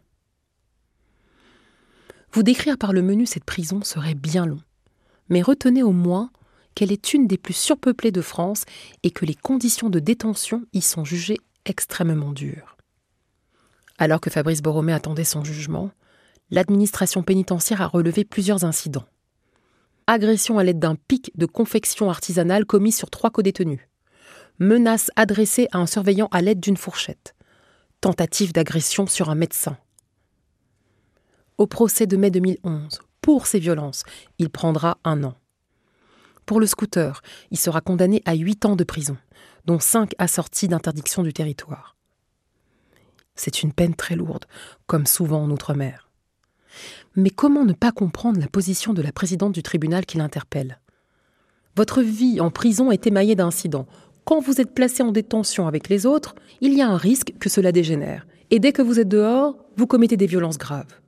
Vous 2.32 2.44
décrire 2.44 2.78
par 2.78 2.94
le 2.94 3.02
menu 3.02 3.26
cette 3.26 3.44
prison 3.44 3.82
serait 3.84 4.16
bien 4.16 4.46
long, 4.46 4.62
mais 5.30 5.42
retenez 5.42 5.84
au 5.84 5.92
moins 5.92 6.32
qu'elle 6.76 6.92
est 6.92 7.14
une 7.14 7.28
des 7.28 7.38
plus 7.38 7.56
surpeuplées 7.56 8.12
de 8.12 8.22
France 8.22 8.66
et 9.04 9.12
que 9.12 9.26
les 9.26 9.34
conditions 9.34 9.90
de 9.90 10.00
détention 10.00 10.64
y 10.74 10.82
sont 10.82 11.04
jugées 11.04 11.40
extrêmement 11.66 12.32
dures. 12.32 12.78
Alors 13.98 14.22
que 14.22 14.30
Fabrice 14.30 14.62
Borromé 14.62 14.94
attendait 14.94 15.24
son 15.24 15.44
jugement, 15.44 15.92
l'administration 16.52 17.24
pénitentiaire 17.24 17.82
a 17.82 17.88
relevé 17.88 18.24
plusieurs 18.24 18.64
incidents. 18.64 19.06
Agression 20.08 20.58
à 20.58 20.64
l'aide 20.64 20.80
d'un 20.80 20.96
pic 20.96 21.32
de 21.36 21.46
confection 21.46 22.10
artisanale 22.10 22.66
commis 22.66 22.92
sur 22.92 23.10
trois 23.10 23.30
co-détenus 23.30 23.82
menace 24.60 25.10
adressée 25.16 25.68
à 25.72 25.80
un 25.80 25.88
surveillant 25.88 26.28
à 26.32 26.42
l'aide 26.42 26.60
d'une 26.60 26.78
fourchette, 26.78 27.34
tentative 28.02 28.54
d'agression 28.54 29.08
sur 29.08 29.30
un 29.30 29.36
médecin. 29.36 29.78
Au 31.60 31.68
procès 31.68 32.08
de 32.08 32.16
mai 32.16 32.32
2011, 32.32 33.02
pour 33.20 33.46
ces 33.46 33.60
violences, 33.60 34.04
il 34.38 34.50
prendra 34.50 34.98
un 35.04 35.26
an. 35.26 35.36
Pour 36.46 36.62
le 36.62 36.66
scooter, 36.66 37.22
il 37.52 37.60
sera 37.60 37.82
condamné 37.82 38.22
à 38.24 38.34
huit 38.34 38.64
ans 38.64 38.78
de 38.78 38.86
prison, 38.86 39.18
dont 39.66 39.78
cinq 39.78 40.16
assortis 40.20 40.70
d'interdiction 40.70 41.22
du 41.22 41.34
territoire. 41.34 41.98
C'est 43.36 43.62
une 43.62 43.74
peine 43.74 43.94
très 43.94 44.16
lourde, 44.16 44.46
comme 44.88 45.06
souvent 45.06 45.44
en 45.44 45.52
Outre-mer. 45.52 46.10
Mais 47.18 47.30
comment 47.30 47.66
ne 47.66 47.74
pas 47.74 47.92
comprendre 47.92 48.40
la 48.40 48.48
position 48.48 48.94
de 48.94 49.02
la 49.02 49.12
présidente 49.12 49.52
du 49.52 49.62
tribunal 49.62 50.06
qui 50.06 50.18
l'interpelle? 50.18 50.80
Votre 51.76 52.02
vie 52.02 52.40
en 52.40 52.52
prison 52.52 52.90
est 52.90 53.06
émaillée 53.06 53.36
d'incidents, 53.36 53.88
quand 54.24 54.40
vous 54.40 54.62
êtes 54.62 54.74
placé 54.74 55.04
en 55.04 55.12
détention 55.12 55.68
avec 55.68 55.90
les 55.90 56.06
autres, 56.06 56.36
il 56.62 56.74
y 56.74 56.82
a 56.82 56.88
un 56.88 56.96
risque 56.96 57.34
que 57.38 57.50
cela 57.50 57.74
dégénère. 57.74 58.26
Et 58.50 58.60
dès 58.60 58.72
que 58.72 58.82
vous 58.82 59.02
êtes 59.02 59.10
dehors, 59.10 59.58
vous 59.76 59.88
commettez 59.88 60.16
des 60.16 60.26
violences 60.26 60.58
graves. 60.58 61.02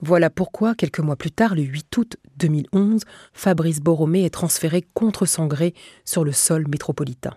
Voilà 0.00 0.30
pourquoi, 0.30 0.74
quelques 0.74 1.00
mois 1.00 1.16
plus 1.16 1.32
tard, 1.32 1.56
le 1.56 1.62
8 1.62 1.96
août 1.96 2.16
2011, 2.36 3.02
Fabrice 3.32 3.80
Borromé 3.80 4.24
est 4.24 4.30
transféré 4.30 4.82
contre 4.94 5.26
son 5.26 5.46
gré 5.46 5.74
sur 6.04 6.24
le 6.24 6.32
sol 6.32 6.66
métropolitain. 6.68 7.34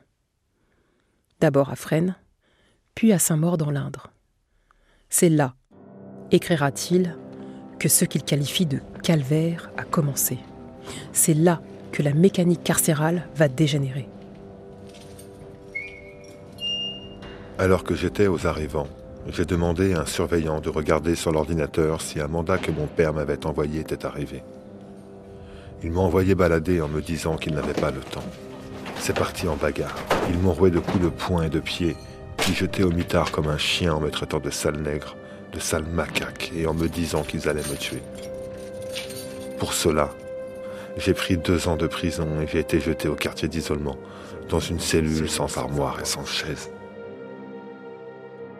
D'abord 1.39 1.71
à 1.71 1.75
Fresnes, 1.75 2.15
puis 2.93 3.13
à 3.13 3.19
Saint-Maur 3.19 3.57
dans 3.57 3.71
l'Indre. 3.71 4.11
C'est 5.09 5.29
là, 5.29 5.55
écrira-t-il, 6.29 7.17
que 7.79 7.89
ce 7.89 8.05
qu'il 8.05 8.23
qualifie 8.23 8.67
de 8.67 8.79
calvaire 9.01 9.71
a 9.75 9.83
commencé. 9.83 10.37
C'est 11.13 11.33
là 11.33 11.61
que 11.91 12.03
la 12.03 12.13
mécanique 12.13 12.63
carcérale 12.63 13.27
va 13.35 13.47
dégénérer. 13.47 14.07
Alors 17.57 17.83
que 17.83 17.95
j'étais 17.95 18.27
aux 18.27 18.45
arrivants, 18.45 18.87
j'ai 19.27 19.45
demandé 19.45 19.93
à 19.93 20.01
un 20.01 20.05
surveillant 20.05 20.59
de 20.59 20.69
regarder 20.69 21.15
sur 21.15 21.31
l'ordinateur 21.31 22.01
si 22.01 22.19
un 22.19 22.27
mandat 22.27 22.57
que 22.57 22.71
mon 22.71 22.87
père 22.87 23.13
m'avait 23.13 23.45
envoyé 23.45 23.81
était 23.81 24.05
arrivé. 24.05 24.43
Il 25.83 25.91
m'a 25.91 26.01
envoyé 26.01 26.35
balader 26.35 26.81
en 26.81 26.87
me 26.87 27.01
disant 27.01 27.37
qu'il 27.37 27.53
n'avait 27.53 27.73
pas 27.73 27.91
le 27.91 27.99
temps. 27.99 28.23
C'est 28.97 29.17
parti 29.17 29.47
en 29.47 29.55
bagarre. 29.55 29.95
Ils 30.29 30.39
m'ont 30.39 30.53
roué 30.53 30.69
de 30.69 30.79
coups 30.79 31.03
de 31.03 31.09
poing 31.09 31.43
et 31.43 31.49
de 31.49 31.59
pied, 31.59 31.95
puis 32.37 32.53
jeté 32.53 32.83
au 32.83 32.91
mitard 32.91 33.31
comme 33.31 33.47
un 33.47 33.57
chien 33.57 33.93
en 33.93 33.99
me 33.99 34.09
traitant 34.09 34.39
de 34.39 34.49
sale 34.49 34.79
nègre, 34.79 35.15
de 35.53 35.59
sale 35.59 35.85
macaque 35.85 36.51
et 36.55 36.67
en 36.67 36.73
me 36.73 36.87
disant 36.87 37.23
qu'ils 37.23 37.47
allaient 37.47 37.61
me 37.69 37.77
tuer. 37.77 38.01
Pour 39.59 39.73
cela, 39.73 40.09
j'ai 40.97 41.13
pris 41.13 41.37
deux 41.37 41.67
ans 41.67 41.77
de 41.77 41.87
prison 41.87 42.27
et 42.41 42.47
j'ai 42.47 42.59
été 42.59 42.79
jeté 42.79 43.07
au 43.07 43.15
quartier 43.15 43.47
d'isolement, 43.47 43.97
dans 44.49 44.59
une 44.59 44.79
cellule 44.79 45.29
sans 45.29 45.57
armoire 45.57 45.99
et 46.01 46.05
sans 46.05 46.25
chaise. 46.25 46.69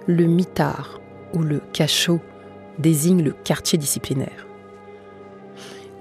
Le 0.08 0.26
mitard 0.26 1.00
ou 1.34 1.44
le 1.44 1.62
cachot 1.74 2.20
désigne 2.80 3.22
le 3.22 3.34
quartier 3.34 3.78
disciplinaire. 3.78 4.48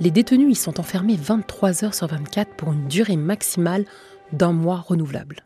Les 0.00 0.10
détenus 0.10 0.52
y 0.52 0.54
sont 0.54 0.80
enfermés 0.80 1.16
23 1.16 1.84
heures 1.84 1.94
sur 1.94 2.06
24 2.06 2.56
pour 2.56 2.72
une 2.72 2.88
durée 2.88 3.16
maximale 3.16 3.84
d'un 4.32 4.52
mois 4.52 4.78
renouvelable. 4.78 5.44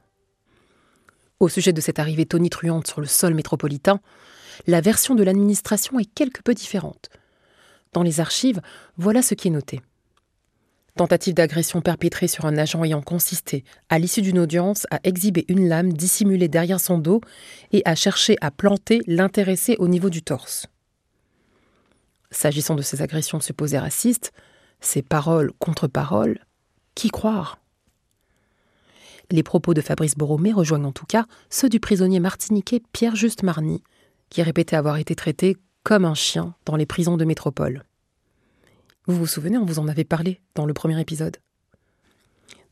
Au 1.41 1.49
sujet 1.49 1.73
de 1.73 1.81
cette 1.81 1.99
arrivée 1.99 2.27
tonitruante 2.27 2.87
sur 2.87 3.01
le 3.01 3.09
sol 3.09 3.35
métropolitain, 3.35 3.99
la 4.69 4.81
version 4.81 5.17
de 5.17 5.25
l'administration 5.25 5.99
est 5.99 6.15
quelque 6.15 6.41
peu 6.41 6.55
différente. 6.55 7.11
Dans 7.93 8.05
les 8.05 8.21
archives, 8.21 8.63
voilà 8.97 9.21
ce 9.23 9.35
qui 9.35 9.49
est 9.49 9.51
noté. 9.51 9.81
Tentative 10.97 11.35
d'agression 11.35 11.81
perpétrée 11.81 12.29
sur 12.29 12.45
un 12.45 12.57
agent 12.57 12.85
ayant 12.85 13.03
consisté, 13.03 13.65
à 13.89 13.99
l'issue 13.99 14.23
d'une 14.23 14.39
audience, 14.39 14.87
à 14.93 15.01
exhiber 15.03 15.45
une 15.49 15.69
lame 15.69 15.93
dissimulée 15.93 16.47
derrière 16.47 16.79
son 16.79 16.99
dos 16.99 17.21
et 17.73 17.83
à 17.85 17.97
chercher 17.97 18.37
à 18.41 18.53
planter 18.53 19.01
l'intéressé 19.09 19.75
au 19.81 19.89
niveau 19.89 20.09
du 20.09 20.23
torse. 20.23 20.67
S'agissant 22.31 22.77
de 22.77 22.83
ces 22.83 23.03
agressions 23.03 23.41
supposées 23.41 23.79
racistes, 23.79 24.33
ces 24.81 25.03
paroles 25.03 25.51
contre 25.59 25.89
paroles, 25.89 26.39
qui 26.95 27.09
croire? 27.09 27.59
Les 29.33 29.43
propos 29.43 29.75
de 29.75 29.81
Fabrice 29.81 30.17
Borromé 30.17 30.53
rejoignent 30.53 30.85
en 30.85 30.93
tout 30.93 31.07
cas 31.07 31.27
ceux 31.51 31.69
du 31.69 31.81
prisonnier 31.81 32.21
martiniquais 32.21 32.83
Pierre-Juste 32.93 33.43
Marny, 33.43 33.83
qui 34.31 34.43
répétait 34.43 34.77
avoir 34.77 34.99
été 34.99 35.17
traité 35.17 35.57
comme 35.83 36.05
un 36.05 36.15
chien 36.15 36.55
dans 36.67 36.77
les 36.77 36.87
prisons 36.87 37.17
de 37.17 37.25
métropole. 37.25 37.85
Vous 39.07 39.17
vous 39.17 39.27
souvenez, 39.27 39.59
on 39.59 39.65
vous 39.67 39.79
en 39.79 39.89
avait 39.89 40.05
parlé 40.05 40.41
dans 40.55 40.65
le 40.65 40.73
premier 40.73 40.99
épisode. 40.99 41.37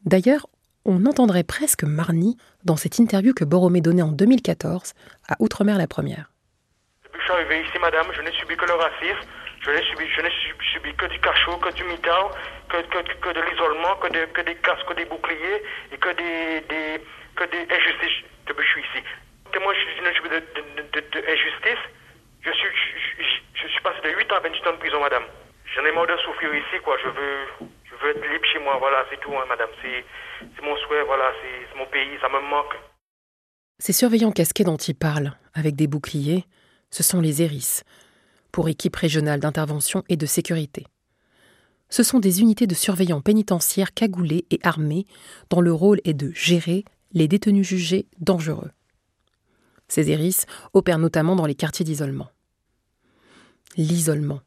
D'ailleurs, 0.07 0.47
on 0.85 1.05
entendrait 1.05 1.45
presque 1.45 1.85
Marny 1.85 2.37
dans 2.65 2.77
cette 2.77 2.99
interview 2.99 3.35
que 3.35 3.45
Borromé 3.45 3.81
donnait 3.81 4.03
en 4.03 4.13
2014 4.13 4.95
à 5.29 5.37
Outre-mer 5.41 5.77
la 5.77 5.87
première. 5.87 6.33
Depuis 7.05 7.19
que 7.19 7.21
je 7.21 7.25
suis 7.25 7.33
arrivé 7.33 7.61
ici, 7.69 7.79
madame, 7.81 8.07
je 8.17 8.23
n'ai 8.23 8.33
subi 8.33 8.57
que 8.57 8.65
le 8.65 8.75
racisme. 8.75 9.29
Je 9.61 9.71
n'ai 9.71 9.83
subi, 10.73 10.93
que 10.97 11.07
du 11.07 11.21
cachot, 11.21 11.57
que 11.59 11.73
du 11.75 11.85
mitard, 11.85 12.35
que, 12.69 12.83
que, 12.83 13.33
de 13.33 13.41
l'isolement, 13.49 13.95
que, 14.03 14.09
que 14.09 14.41
des 14.41 14.57
casques, 14.57 14.89
que 14.89 14.95
des 14.95 15.05
boucliers 15.05 15.63
et 15.93 15.99
que 15.99 16.09
des, 16.17 16.67
des, 16.67 16.99
que 17.37 17.45
des 17.45 17.63
injustices 17.71 18.27
depuis 18.49 18.57
que 18.57 18.67
je 18.67 18.73
suis 18.73 18.83
ici. 18.91 19.05
Moi, 19.63 19.73
je 19.75 19.81
suis 19.81 20.17
subi 20.17 20.29
de, 20.31 20.41
de, 20.41 20.99
de, 20.99 21.19
injustice. 21.31 21.83
Je 22.41 22.51
suis, 22.51 22.69
je, 23.55 23.69
suis 23.69 23.81
passé 23.83 24.01
de 24.03 24.17
8 24.19 24.33
ans 24.33 24.37
à 24.37 24.41
28 24.41 24.67
ans 24.67 24.73
de 24.73 24.79
prison, 24.79 24.99
madame. 24.99 25.23
J'en 25.75 25.85
ai 25.87 25.93
marre 25.93 26.07
de 26.07 26.12
souffrir 26.25 26.55
ici, 26.55 26.77
quoi. 26.85 26.97
Je 27.03 27.09
veux, 27.09 27.69
je 27.85 27.95
veux 27.97 28.11
être 28.11 28.33
libre 28.33 28.45
chez 28.53 28.59
moi, 28.59 28.77
voilà, 28.79 29.05
c'est 29.11 29.21
tout, 29.21 29.33
hein, 29.33 29.45
madame. 29.49 29.71
C'est 29.81 30.63
mon 30.63 30.77
souhait, 30.77 31.05
voilà, 31.05 31.33
c'est 31.41 31.79
mon 31.79 31.87
pays, 31.87 32.19
ça 32.21 32.29
me 32.29 32.41
manque. 32.41 32.77
Ces 33.79 33.93
surveillants 33.93 34.33
casqués 34.33 34.65
dont 34.65 34.77
il 34.77 34.95
parle, 34.95 35.33
avec 35.55 35.75
des 35.75 35.87
boucliers, 35.87 36.45
ce 36.91 37.03
sont 37.03 37.21
les 37.21 37.43
ERIS, 37.43 37.83
pour 38.53 38.69
équipe 38.69 38.97
régionale 38.97 39.41
d'intervention 39.41 40.05
et 40.09 40.17
de 40.17 40.27
sécurité. 40.27 40.87
Ce 41.89 42.03
sont 42.03 42.21
des 42.21 42.41
unités 42.41 42.67
de 42.67 42.75
surveillants 42.75 43.21
pénitentiaires 43.21 43.93
cagoulés 43.93 44.47
et 44.51 44.59
armés 44.63 45.05
dont 45.51 45.61
le 45.61 45.73
rôle 45.73 46.01
est 46.05 46.15
de 46.15 46.31
gérer 46.33 46.85
les 47.13 47.29
détenus 47.29 47.67
jugés 47.67 48.07
dangereux. 48.19 48.71
Ces 49.89 50.11
ERIS 50.11 50.47
opèrent 50.73 50.99
notamment 50.99 51.37
dans 51.37 51.45
les 51.45 51.55
quartiers 51.55 51.85
d'isolement. 51.85 52.31
L'isolement. 53.77 54.41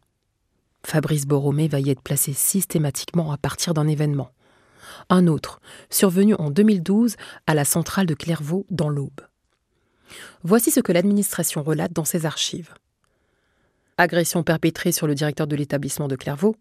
Fabrice 0.86 1.26
Borromé 1.26 1.68
va 1.68 1.80
y 1.80 1.90
être 1.90 2.02
placé 2.02 2.32
systématiquement 2.32 3.32
à 3.32 3.38
partir 3.38 3.74
d'un 3.74 3.88
événement. 3.88 4.30
Un 5.10 5.26
autre, 5.26 5.60
survenu 5.90 6.36
en 6.36 6.52
2012 6.52 7.16
à 7.48 7.56
la 7.56 7.66
centrale 7.66 8.06
de 8.06 8.14
Clairvaux 8.14 8.68
dans 8.70 8.90
l'Aube. 8.90 9.22
Voici 10.44 10.70
ce 10.70 10.80
que 10.82 10.92
l'administration 10.92 11.64
relate 11.64 11.92
dans 11.92 12.06
ses 12.06 12.28
archives. 12.28 12.76
Agression 13.98 14.44
perpétrée 14.44 14.92
sur 14.92 15.08
le 15.08 15.16
directeur 15.16 15.48
de 15.48 15.56
l'établissement 15.56 16.08
de 16.08 16.16
Clairvaux, 16.16 16.56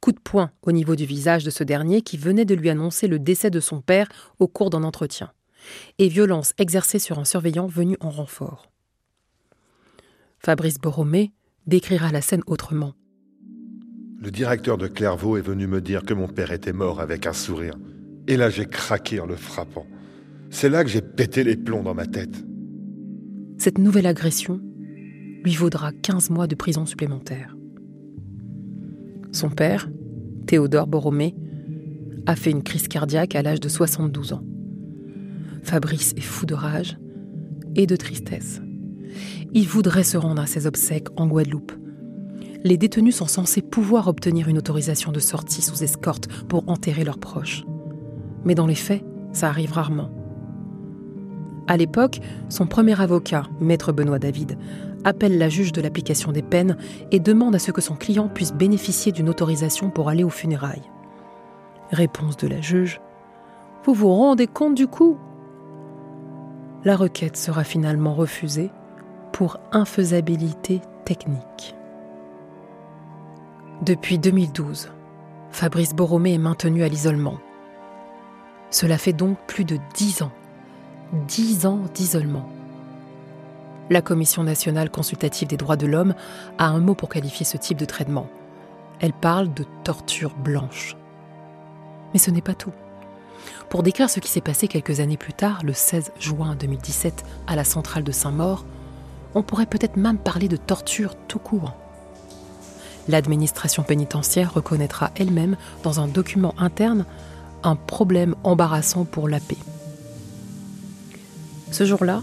coup 0.00 0.12
de 0.12 0.20
poing 0.20 0.50
au 0.62 0.72
niveau 0.72 0.96
du 0.96 1.04
visage 1.04 1.44
de 1.44 1.50
ce 1.50 1.62
dernier 1.62 2.00
qui 2.00 2.16
venait 2.16 2.46
de 2.46 2.54
lui 2.54 2.70
annoncer 2.70 3.08
le 3.08 3.18
décès 3.18 3.50
de 3.50 3.60
son 3.60 3.82
père 3.82 4.08
au 4.38 4.48
cours 4.48 4.70
d'un 4.70 4.84
entretien, 4.84 5.32
et 5.98 6.08
violence 6.08 6.54
exercée 6.56 6.98
sur 6.98 7.18
un 7.18 7.26
surveillant 7.26 7.66
venu 7.66 7.98
en 8.00 8.08
renfort. 8.08 8.70
Fabrice 10.38 10.78
Borromé 10.78 11.32
décrira 11.66 12.10
la 12.10 12.22
scène 12.22 12.42
autrement. 12.46 12.94
Le 14.26 14.32
directeur 14.32 14.76
de 14.76 14.88
Clairvaux 14.88 15.36
est 15.36 15.40
venu 15.40 15.68
me 15.68 15.80
dire 15.80 16.02
que 16.02 16.12
mon 16.12 16.26
père 16.26 16.50
était 16.50 16.72
mort 16.72 17.00
avec 17.00 17.28
un 17.28 17.32
sourire. 17.32 17.74
Et 18.26 18.36
là, 18.36 18.50
j'ai 18.50 18.66
craqué 18.66 19.20
en 19.20 19.26
le 19.26 19.36
frappant. 19.36 19.86
C'est 20.50 20.68
là 20.68 20.82
que 20.82 20.90
j'ai 20.90 21.00
pété 21.00 21.44
les 21.44 21.56
plombs 21.56 21.84
dans 21.84 21.94
ma 21.94 22.06
tête. 22.06 22.44
Cette 23.56 23.78
nouvelle 23.78 24.04
agression 24.04 24.60
lui 25.44 25.54
vaudra 25.54 25.92
15 25.92 26.30
mois 26.30 26.48
de 26.48 26.56
prison 26.56 26.86
supplémentaire. 26.86 27.56
Son 29.30 29.48
père, 29.48 29.88
Théodore 30.48 30.88
Borromé, 30.88 31.36
a 32.26 32.34
fait 32.34 32.50
une 32.50 32.64
crise 32.64 32.88
cardiaque 32.88 33.36
à 33.36 33.42
l'âge 33.42 33.60
de 33.60 33.68
72 33.68 34.32
ans. 34.32 34.44
Fabrice 35.62 36.14
est 36.16 36.20
fou 36.20 36.46
de 36.46 36.54
rage 36.54 36.98
et 37.76 37.86
de 37.86 37.94
tristesse. 37.94 38.60
Il 39.52 39.68
voudrait 39.68 40.02
se 40.02 40.16
rendre 40.16 40.42
à 40.42 40.46
ses 40.46 40.66
obsèques 40.66 41.10
en 41.14 41.28
Guadeloupe, 41.28 41.70
les 42.66 42.76
détenus 42.76 43.14
sont 43.14 43.28
censés 43.28 43.62
pouvoir 43.62 44.08
obtenir 44.08 44.48
une 44.48 44.58
autorisation 44.58 45.12
de 45.12 45.20
sortie 45.20 45.62
sous 45.62 45.84
escorte 45.84 46.26
pour 46.48 46.68
enterrer 46.68 47.04
leurs 47.04 47.18
proches. 47.18 47.64
Mais 48.44 48.56
dans 48.56 48.66
les 48.66 48.74
faits, 48.74 49.04
ça 49.32 49.48
arrive 49.48 49.72
rarement. 49.72 50.10
À 51.68 51.76
l'époque, 51.76 52.18
son 52.48 52.66
premier 52.66 53.00
avocat, 53.00 53.44
maître 53.60 53.92
Benoît 53.92 54.18
David, 54.18 54.58
appelle 55.04 55.38
la 55.38 55.48
juge 55.48 55.70
de 55.70 55.80
l'application 55.80 56.32
des 56.32 56.42
peines 56.42 56.76
et 57.12 57.20
demande 57.20 57.54
à 57.54 57.60
ce 57.60 57.70
que 57.70 57.80
son 57.80 57.94
client 57.94 58.28
puisse 58.28 58.52
bénéficier 58.52 59.12
d'une 59.12 59.28
autorisation 59.28 59.90
pour 59.90 60.08
aller 60.08 60.24
aux 60.24 60.28
funérailles. 60.28 60.90
Réponse 61.92 62.36
de 62.36 62.48
la 62.48 62.60
juge 62.60 63.00
Vous 63.84 63.94
vous 63.94 64.12
rendez 64.12 64.48
compte 64.48 64.74
du 64.74 64.88
coup 64.88 65.16
La 66.84 66.96
requête 66.96 67.36
sera 67.36 67.62
finalement 67.62 68.14
refusée 68.14 68.72
pour 69.32 69.58
infaisabilité 69.70 70.80
technique. 71.04 71.76
Depuis 73.82 74.18
2012, 74.18 74.88
Fabrice 75.50 75.94
Borromé 75.94 76.32
est 76.32 76.38
maintenu 76.38 76.82
à 76.82 76.88
l'isolement. 76.88 77.36
Cela 78.70 78.96
fait 78.96 79.12
donc 79.12 79.36
plus 79.46 79.66
de 79.66 79.78
dix 79.94 80.22
ans. 80.22 80.32
Dix 81.28 81.66
ans 81.66 81.80
d'isolement. 81.92 82.48
La 83.90 84.00
Commission 84.00 84.44
nationale 84.44 84.88
consultative 84.88 85.48
des 85.48 85.58
droits 85.58 85.76
de 85.76 85.86
l'homme 85.86 86.14
a 86.56 86.68
un 86.68 86.80
mot 86.80 86.94
pour 86.94 87.10
qualifier 87.10 87.44
ce 87.44 87.58
type 87.58 87.76
de 87.76 87.84
traitement. 87.84 88.30
Elle 88.98 89.12
parle 89.12 89.52
de 89.52 89.66
torture 89.84 90.34
blanche. 90.36 90.96
Mais 92.14 92.18
ce 92.18 92.30
n'est 92.30 92.40
pas 92.40 92.54
tout. 92.54 92.72
Pour 93.68 93.82
décrire 93.82 94.08
ce 94.08 94.20
qui 94.20 94.30
s'est 94.30 94.40
passé 94.40 94.68
quelques 94.68 95.00
années 95.00 95.18
plus 95.18 95.34
tard, 95.34 95.60
le 95.62 95.74
16 95.74 96.12
juin 96.18 96.54
2017, 96.54 97.26
à 97.46 97.54
la 97.56 97.64
centrale 97.64 98.04
de 98.04 98.12
Saint-Maur, 98.12 98.64
on 99.34 99.42
pourrait 99.42 99.66
peut-être 99.66 99.98
même 99.98 100.16
parler 100.16 100.48
de 100.48 100.56
torture 100.56 101.14
tout 101.28 101.38
court 101.38 101.76
l'administration 103.08 103.82
pénitentiaire 103.82 104.52
reconnaîtra 104.52 105.10
elle-même 105.16 105.56
dans 105.82 106.00
un 106.00 106.08
document 106.08 106.54
interne 106.58 107.04
un 107.62 107.76
problème 107.76 108.34
embarrassant 108.44 109.04
pour 109.04 109.28
la 109.28 109.40
paix. 109.40 109.56
Ce 111.72 111.84
jour-là, 111.84 112.22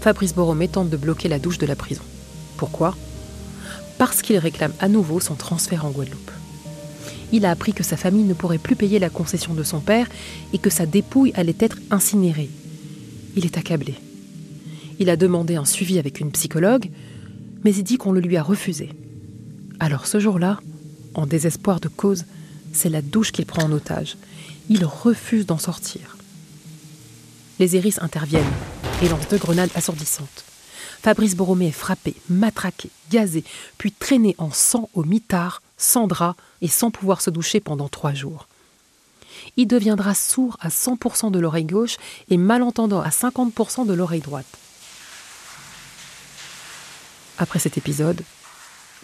Fabrice 0.00 0.34
Borromé 0.34 0.68
tente 0.68 0.90
de 0.90 0.96
bloquer 0.96 1.28
la 1.28 1.38
douche 1.38 1.58
de 1.58 1.66
la 1.66 1.76
prison. 1.76 2.02
Pourquoi? 2.56 2.96
Parce 3.98 4.22
qu'il 4.22 4.38
réclame 4.38 4.72
à 4.80 4.88
nouveau 4.88 5.20
son 5.20 5.34
transfert 5.34 5.84
en 5.84 5.90
Guadeloupe. 5.90 6.30
Il 7.32 7.46
a 7.46 7.50
appris 7.50 7.72
que 7.72 7.82
sa 7.82 7.96
famille 7.96 8.24
ne 8.24 8.34
pourrait 8.34 8.58
plus 8.58 8.76
payer 8.76 8.98
la 8.98 9.10
concession 9.10 9.54
de 9.54 9.62
son 9.62 9.80
père 9.80 10.08
et 10.52 10.58
que 10.58 10.70
sa 10.70 10.86
dépouille 10.86 11.32
allait 11.34 11.56
être 11.58 11.78
incinérée. 11.90 12.50
Il 13.36 13.44
est 13.44 13.58
accablé. 13.58 13.94
Il 14.98 15.10
a 15.10 15.16
demandé 15.16 15.56
un 15.56 15.64
suivi 15.64 15.98
avec 15.98 16.20
une 16.20 16.30
psychologue, 16.30 16.90
mais 17.64 17.74
il 17.74 17.82
dit 17.82 17.96
qu'on 17.96 18.12
le 18.12 18.20
lui 18.20 18.36
a 18.36 18.42
refusé. 18.42 18.90
Alors 19.80 20.06
ce 20.06 20.20
jour-là, 20.20 20.60
en 21.14 21.26
désespoir 21.26 21.80
de 21.80 21.88
cause, 21.88 22.24
c'est 22.72 22.88
la 22.88 23.02
douche 23.02 23.32
qu'il 23.32 23.46
prend 23.46 23.64
en 23.64 23.72
otage. 23.72 24.16
Il 24.68 24.84
refuse 24.84 25.46
d'en 25.46 25.58
sortir. 25.58 26.16
Les 27.58 27.76
hérisses 27.76 28.00
interviennent 28.02 28.44
et 29.02 29.08
lancent 29.08 29.28
deux 29.28 29.38
grenades 29.38 29.70
assourdissantes. 29.74 30.44
Fabrice 31.02 31.36
Borromé 31.36 31.68
est 31.68 31.72
frappé, 31.72 32.14
matraqué, 32.30 32.88
gazé, 33.10 33.44
puis 33.76 33.92
traîné 33.92 34.34
en 34.38 34.50
sang 34.50 34.88
au 34.94 35.04
mitard, 35.04 35.60
sans 35.76 36.06
drap 36.06 36.34
et 36.62 36.68
sans 36.68 36.90
pouvoir 36.90 37.20
se 37.20 37.30
doucher 37.30 37.60
pendant 37.60 37.88
trois 37.88 38.14
jours. 38.14 38.48
Il 39.56 39.66
deviendra 39.66 40.14
sourd 40.14 40.56
à 40.60 40.68
100% 40.68 41.30
de 41.30 41.38
l'oreille 41.38 41.64
gauche 41.64 41.96
et 42.30 42.38
malentendant 42.38 43.02
à 43.02 43.10
50% 43.10 43.86
de 43.86 43.92
l'oreille 43.92 44.20
droite. 44.20 44.46
Après 47.36 47.58
cet 47.58 47.76
épisode, 47.76 48.22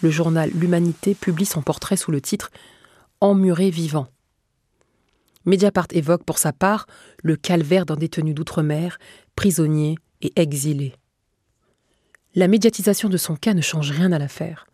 le 0.02 0.10
journal 0.10 0.50
L'Humanité 0.54 1.14
publie 1.14 1.44
son 1.44 1.62
portrait 1.62 1.96
sous 1.96 2.10
le 2.10 2.20
titre 2.20 2.50
Emmuré 3.20 3.70
vivant. 3.70 4.08
Mediapart 5.44 5.86
évoque 5.92 6.24
pour 6.24 6.38
sa 6.38 6.52
part 6.52 6.86
le 7.22 7.36
calvaire 7.36 7.86
d'un 7.86 7.96
détenu 7.96 8.34
d'outre-mer, 8.34 8.98
prisonnier 9.36 9.96
et 10.22 10.32
exilé. 10.36 10.94
La 12.34 12.48
médiatisation 12.48 13.08
de 13.08 13.16
son 13.16 13.36
cas 13.36 13.54
ne 13.54 13.60
change 13.60 13.90
rien 13.90 14.12
à 14.12 14.18
l'affaire. 14.18 14.66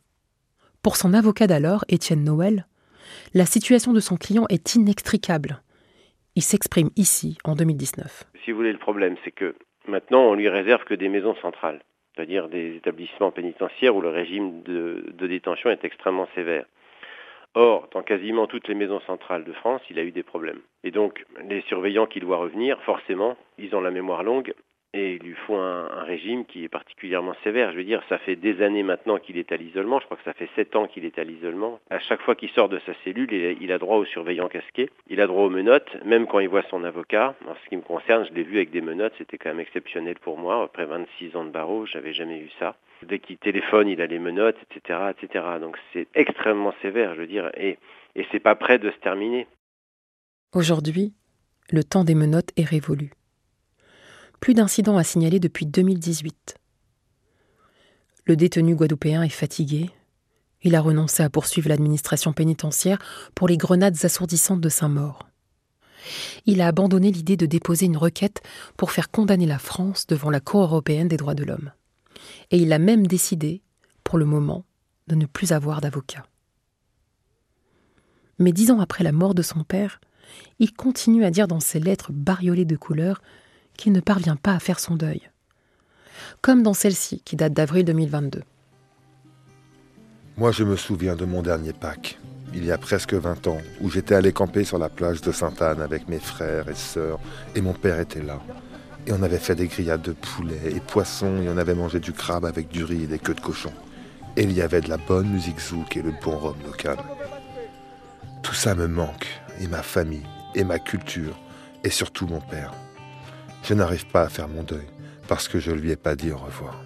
Pour 0.82 0.96
son 0.96 1.14
avocat 1.14 1.46
d'alors, 1.46 1.84
Étienne 1.88 2.22
Noël, 2.22 2.66
la 3.34 3.46
situation 3.46 3.92
de 3.92 4.00
son 4.00 4.16
client 4.16 4.46
est 4.48 4.74
inextricable. 4.74 5.62
Il 6.34 6.42
s'exprime 6.42 6.90
ici 6.96 7.38
en 7.44 7.54
2019. 7.54 8.24
Si 8.44 8.50
vous 8.50 8.58
voulez, 8.58 8.72
le 8.72 8.78
problème, 8.78 9.16
c'est 9.24 9.30
que 9.30 9.54
maintenant, 9.88 10.20
on 10.20 10.34
lui 10.34 10.48
réserve 10.48 10.84
que 10.84 10.94
des 10.94 11.08
maisons 11.08 11.34
centrales 11.40 11.82
c'est-à-dire 12.16 12.48
des 12.48 12.76
établissements 12.76 13.30
pénitentiaires 13.30 13.94
où 13.94 14.00
le 14.00 14.08
régime 14.08 14.62
de, 14.62 15.04
détention 15.26 15.70
est 15.70 15.84
extrêmement 15.84 16.28
sévère. 16.34 16.64
Or, 17.54 17.88
dans 17.92 18.02
quasiment 18.02 18.46
toutes 18.46 18.68
les 18.68 18.74
maisons 18.74 19.00
centrales 19.00 19.44
de 19.44 19.52
France, 19.52 19.82
il 19.90 19.98
a 19.98 20.02
eu 20.02 20.12
des 20.12 20.22
problèmes. 20.22 20.60
Et 20.84 20.90
donc, 20.90 21.24
les 21.48 21.62
surveillants 21.62 22.06
qui 22.06 22.20
doivent 22.20 22.40
revenir, 22.40 22.80
forcément, 22.82 23.36
ils 23.58 23.74
ont 23.74 23.80
la 23.80 23.90
mémoire 23.90 24.22
longue 24.22 24.54
et 24.92 25.14
il 25.14 25.22
lui 25.22 25.34
faut 25.46 25.56
un, 25.56 25.86
régime 26.04 26.46
qui 26.46 26.64
est 26.64 26.68
particulièrement 26.68 27.34
sévère. 27.42 27.72
Je 27.72 27.76
veux 27.76 27.84
dire, 27.84 28.02
ça 28.08 28.18
fait 28.18 28.36
des 28.36 28.62
années 28.62 28.82
maintenant 28.82 29.18
qu'il 29.18 29.36
est 29.38 29.50
à 29.52 29.56
l'isolement. 29.56 29.98
Je 30.00 30.04
crois 30.04 30.16
que 30.16 30.22
ça 30.22 30.32
fait 30.32 30.48
sept 30.56 30.76
ans 30.76 30.86
qu'il 30.86 31.04
est 31.04 31.18
à 31.18 31.24
l'isolement. 31.24 31.80
À 31.90 31.98
chaque 31.98 32.22
fois 32.22 32.34
qu'il 32.34 32.48
sort 32.50 32.68
de 32.68 32.78
sa 32.86 32.92
cellule, 33.04 33.32
il 33.32 33.72
a 33.72 33.78
droit 33.78 33.96
au 33.96 34.04
surveillant 34.04 34.48
casqué. 34.48 34.88
Il 35.08 35.20
a 35.20 35.26
droit 35.26 35.44
aux 35.44 35.50
menottes, 35.50 35.96
même 36.04 36.26
quand 36.26 36.38
il 36.38 36.48
voit 36.48 36.62
son 36.70 36.84
avocat. 36.84 37.34
En 37.48 37.54
ce 37.54 37.68
qui 37.68 37.76
me 37.76 37.82
concerne, 37.82 38.24
je 38.26 38.32
l'ai 38.32 38.44
vu 38.44 38.56
avec 38.56 38.70
des 38.70 38.80
menottes. 38.80 39.14
C'était 39.18 39.38
quand 39.38 39.50
même 39.50 39.60
exceptionnel 39.60 40.16
pour 40.20 40.38
moi. 40.38 40.62
Après 40.62 40.86
26 40.86 41.36
ans 41.36 41.44
de 41.44 41.50
barreau, 41.50 41.84
j'avais 41.86 42.12
jamais 42.12 42.38
vu 42.38 42.50
ça. 42.58 42.76
Dès 43.02 43.18
qu'il 43.18 43.36
téléphone, 43.36 43.88
il 43.88 44.00
a 44.00 44.06
les 44.06 44.18
menottes, 44.18 44.56
etc., 44.70 45.10
etc. 45.10 45.44
Donc 45.60 45.76
c'est 45.92 46.06
extrêmement 46.14 46.72
sévère, 46.80 47.14
je 47.14 47.20
veux 47.20 47.26
dire, 47.26 47.50
et 47.54 47.78
et 48.16 48.26
c'est 48.32 48.40
pas 48.40 48.54
prêt 48.54 48.78
de 48.78 48.90
se 48.90 48.96
terminer. 48.96 49.46
Aujourd'hui, 50.54 51.12
le 51.70 51.84
temps 51.84 52.02
des 52.02 52.14
menottes 52.14 52.50
est 52.56 52.64
révolu 52.64 53.10
plus 54.40 54.54
d'incidents 54.54 54.96
à 54.96 55.04
signaler 55.04 55.40
depuis 55.40 55.66
2018. 55.66 56.56
Le 58.26 58.36
détenu 58.36 58.74
guadeloupéen 58.74 59.22
est 59.22 59.28
fatigué 59.28 59.90
Il 60.62 60.74
a 60.74 60.80
renoncé 60.80 61.22
à 61.22 61.30
poursuivre 61.30 61.68
l'administration 61.68 62.32
pénitentiaire 62.32 62.98
pour 63.34 63.48
les 63.48 63.56
grenades 63.56 64.04
assourdissantes 64.04 64.60
de 64.60 64.68
Saint-Maur. 64.68 65.28
Il 66.44 66.60
a 66.60 66.68
abandonné 66.68 67.10
l'idée 67.10 67.36
de 67.36 67.46
déposer 67.46 67.86
une 67.86 67.96
requête 67.96 68.42
pour 68.76 68.90
faire 68.90 69.10
condamner 69.10 69.46
la 69.46 69.58
France 69.58 70.06
devant 70.06 70.30
la 70.30 70.40
Cour 70.40 70.62
européenne 70.62 71.08
des 71.08 71.16
droits 71.16 71.34
de 71.34 71.44
l'homme. 71.44 71.72
Et 72.50 72.58
il 72.58 72.72
a 72.72 72.78
même 72.78 73.06
décidé, 73.06 73.62
pour 74.04 74.18
le 74.18 74.24
moment, 74.24 74.64
de 75.08 75.14
ne 75.14 75.26
plus 75.26 75.52
avoir 75.52 75.80
d'avocat. 75.80 76.26
Mais 78.38 78.52
dix 78.52 78.70
ans 78.70 78.80
après 78.80 79.04
la 79.04 79.12
mort 79.12 79.34
de 79.34 79.42
son 79.42 79.64
père, 79.64 80.00
il 80.58 80.72
continue 80.72 81.24
à 81.24 81.30
dire 81.30 81.48
dans 81.48 81.60
ses 81.60 81.80
lettres 81.80 82.12
bariolées 82.12 82.64
de 82.64 82.76
couleurs 82.76 83.22
qu'il 83.76 83.92
ne 83.92 84.00
parvient 84.00 84.36
pas 84.36 84.52
à 84.52 84.58
faire 84.58 84.80
son 84.80 84.96
deuil. 84.96 85.30
Comme 86.40 86.62
dans 86.62 86.74
celle-ci, 86.74 87.22
qui 87.24 87.36
date 87.36 87.52
d'avril 87.52 87.84
2022. 87.84 88.42
Moi, 90.36 90.52
je 90.52 90.64
me 90.64 90.76
souviens 90.76 91.16
de 91.16 91.24
mon 91.24 91.42
dernier 91.42 91.72
Pâques, 91.72 92.18
il 92.54 92.64
y 92.64 92.72
a 92.72 92.78
presque 92.78 93.14
20 93.14 93.48
ans, 93.48 93.58
où 93.80 93.90
j'étais 93.90 94.14
allé 94.14 94.32
camper 94.32 94.64
sur 94.64 94.78
la 94.78 94.88
plage 94.88 95.20
de 95.20 95.32
Sainte-Anne 95.32 95.82
avec 95.82 96.08
mes 96.08 96.18
frères 96.18 96.68
et 96.68 96.74
sœurs, 96.74 97.18
et 97.54 97.60
mon 97.60 97.74
père 97.74 98.00
était 98.00 98.22
là. 98.22 98.40
Et 99.06 99.12
on 99.12 99.22
avait 99.22 99.38
fait 99.38 99.54
des 99.54 99.66
grillades 99.66 100.02
de 100.02 100.12
poulet 100.12 100.72
et 100.74 100.80
poissons, 100.80 101.42
et 101.42 101.48
on 101.48 101.58
avait 101.58 101.74
mangé 101.74 102.00
du 102.00 102.12
crabe 102.12 102.44
avec 102.44 102.68
du 102.68 102.84
riz 102.84 103.04
et 103.04 103.06
des 103.06 103.18
queues 103.18 103.34
de 103.34 103.40
cochon. 103.40 103.72
Et 104.36 104.44
il 104.44 104.52
y 104.52 104.62
avait 104.62 104.80
de 104.80 104.88
la 104.88 104.96
bonne 104.96 105.28
musique 105.28 105.60
zouk 105.60 105.96
et 105.96 106.02
le 106.02 106.12
bon 106.22 106.36
rhum 106.38 106.56
local. 106.64 106.98
Tout 108.42 108.54
ça 108.54 108.74
me 108.74 108.86
manque, 108.86 109.26
et 109.60 109.66
ma 109.66 109.82
famille, 109.82 110.26
et 110.54 110.64
ma 110.64 110.78
culture, 110.78 111.38
et 111.84 111.90
surtout 111.90 112.26
mon 112.26 112.40
père. 112.40 112.72
Je 113.66 113.74
n'arrive 113.74 114.06
pas 114.06 114.22
à 114.22 114.28
faire 114.28 114.48
mon 114.48 114.62
deuil, 114.62 114.86
parce 115.26 115.48
que 115.48 115.58
je 115.58 115.72
ne 115.72 115.76
lui 115.76 115.90
ai 115.90 115.96
pas 115.96 116.14
dit 116.14 116.30
au 116.30 116.36
revoir. 116.36 116.84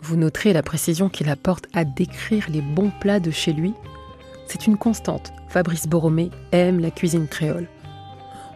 Vous 0.00 0.16
noterez 0.16 0.52
la 0.52 0.62
précision 0.62 1.08
qu'il 1.08 1.28
apporte 1.28 1.66
à 1.74 1.84
décrire 1.84 2.46
les 2.48 2.60
bons 2.60 2.92
plats 3.00 3.18
de 3.18 3.32
chez 3.32 3.52
lui. 3.52 3.74
C'est 4.46 4.68
une 4.68 4.76
constante. 4.76 5.32
Fabrice 5.48 5.88
Borromé 5.88 6.30
aime 6.52 6.78
la 6.78 6.92
cuisine 6.92 7.26
créole. 7.26 7.66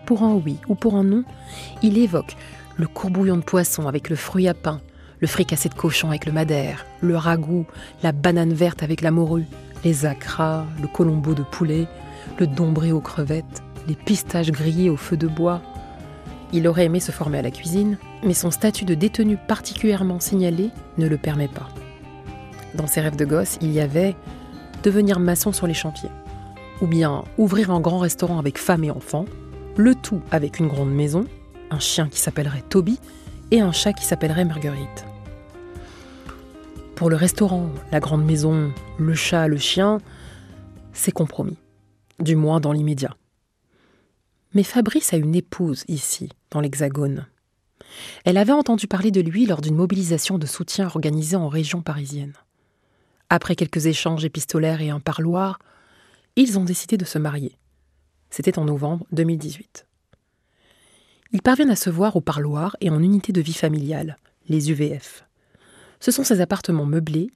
Pour 0.07 0.23
un 0.23 0.35
oui 0.35 0.59
ou 0.69 0.77
pour 0.77 0.95
un 0.95 1.03
non, 1.03 1.25
il 1.83 1.99
évoque 1.99 2.37
le 2.77 2.87
courbouillon 2.87 3.37
de 3.37 3.43
poisson 3.43 3.89
avec 3.89 4.09
le 4.09 4.15
fruit 4.15 4.47
à 4.47 4.55
pain, 4.55 4.81
le 5.19 5.27
fricassé 5.27 5.69
de 5.69 5.75
cochon 5.75 6.11
avec 6.11 6.25
le 6.25 6.33
madère, 6.33 6.87
le 7.01 7.17
ragoût, 7.17 7.67
la 8.05 8.13
banane 8.13 8.55
verte 8.55 8.85
avec 8.85 9.01
la 9.01 9.11
morue, 9.11 9.47
les 9.83 10.07
acras, 10.07 10.65
le 10.81 10.87
colombo 10.87 11.35
de 11.35 11.43
poulet, 11.43 11.89
le 12.39 12.47
dombré 12.47 12.93
aux 12.93 13.01
crevettes, 13.01 13.63
les 13.89 13.97
pistaches 13.97 14.53
grillées 14.53 14.89
au 14.89 14.97
feu 14.97 15.17
de 15.17 15.27
bois. 15.27 15.63
Il 16.53 16.67
aurait 16.67 16.87
aimé 16.87 17.01
se 17.01 17.13
former 17.13 17.39
à 17.39 17.43
la 17.43 17.51
cuisine, 17.51 17.97
mais 18.25 18.35
son 18.35 18.51
statut 18.51 18.85
de 18.85 18.95
détenu 18.95 19.37
particulièrement 19.37 20.21
signalé 20.21 20.71
ne 20.99 21.07
le 21.07 21.17
permet 21.17 21.49
pas. 21.49 21.69
Dans 22.75 22.87
ses 22.87 23.01
rêves 23.01 23.17
de 23.17 23.25
gosse, 23.25 23.59
il 23.61 23.73
y 23.73 23.81
avait 23.81 24.17
devenir 24.83 25.21
maçon 25.21 25.53
sur 25.53 25.67
les 25.67 25.75
chantiers, 25.75 26.11
ou 26.81 26.87
bien 26.87 27.25
ouvrir 27.39 27.71
un 27.71 27.81
grand 27.81 27.99
restaurant 27.99 28.39
avec 28.39 28.59
femme 28.59 28.85
et 28.85 28.91
enfants, 28.91 29.27
le 29.77 29.95
tout 29.95 30.21
avec 30.31 30.59
une 30.59 30.69
grande 30.69 30.93
maison, 30.93 31.27
un 31.71 31.79
chien 31.79 32.09
qui 32.09 32.19
s'appellerait 32.19 32.65
Toby 32.69 32.99
et 33.51 33.61
un 33.61 33.73
chat 33.73 33.93
qui 33.93 34.05
s'appellerait 34.05 34.45
Marguerite. 34.45 35.07
Pour 36.95 37.11
le 37.11 37.17
restaurant, 37.17 37.71
la 37.93 38.01
grande 38.01 38.25
maison, 38.25 38.73
le 38.99 39.15
chat, 39.15 39.49
le 39.49 39.57
chien, 39.57 39.99
c'est 40.93 41.13
compromis, 41.13 41.57
du 42.19 42.37
moins 42.37 42.61
dans 42.61 42.73
l'immédiat. 42.73 43.17
Mais 44.53 44.63
Fabrice 44.65 45.13
a 45.13 45.17
une 45.17 45.35
épouse 45.35 45.85
ici, 45.87 46.31
dans 46.51 46.61
l'Hexagone. 46.61 47.27
Elle 48.25 48.37
avait 48.37 48.53
entendu 48.53 48.87
parler 48.87 49.11
de 49.11 49.21
lui 49.21 49.47
lors 49.47 49.61
d'une 49.61 49.77
mobilisation 49.77 50.39
de 50.39 50.47
soutien 50.47 50.87
organisée 50.87 51.37
en 51.37 51.49
région 51.49 51.83
parisienne. 51.83 52.35
Après 53.29 53.55
quelques 53.55 53.87
échanges 53.87 54.25
épistolaires 54.25 54.81
et 54.81 54.91
un 54.91 54.99
parloir, 54.99 55.61
ils 56.35 56.59
ont 56.59 56.65
décidé 56.65 56.97
de 56.97 57.05
se 57.05 57.19
marier. 57.19 57.57
C'était 58.29 58.59
en 58.59 58.65
novembre 58.65 59.07
2018. 59.13 59.87
Ils 61.33 61.43
parviennent 61.43 61.71
à 61.71 61.77
se 61.77 61.91
voir 61.91 62.17
au 62.17 62.21
parloir 62.21 62.77
et 62.81 62.91
en 62.91 63.03
unité 63.03 63.33
de 63.33 63.41
vie 63.41 63.55
familiale, 63.55 64.19
les 64.49 64.73
UVF. 64.73 65.25
Ce 66.01 66.11
sont 66.11 66.25
ces 66.25 66.41
appartements 66.41 66.87
meublés 66.87 67.31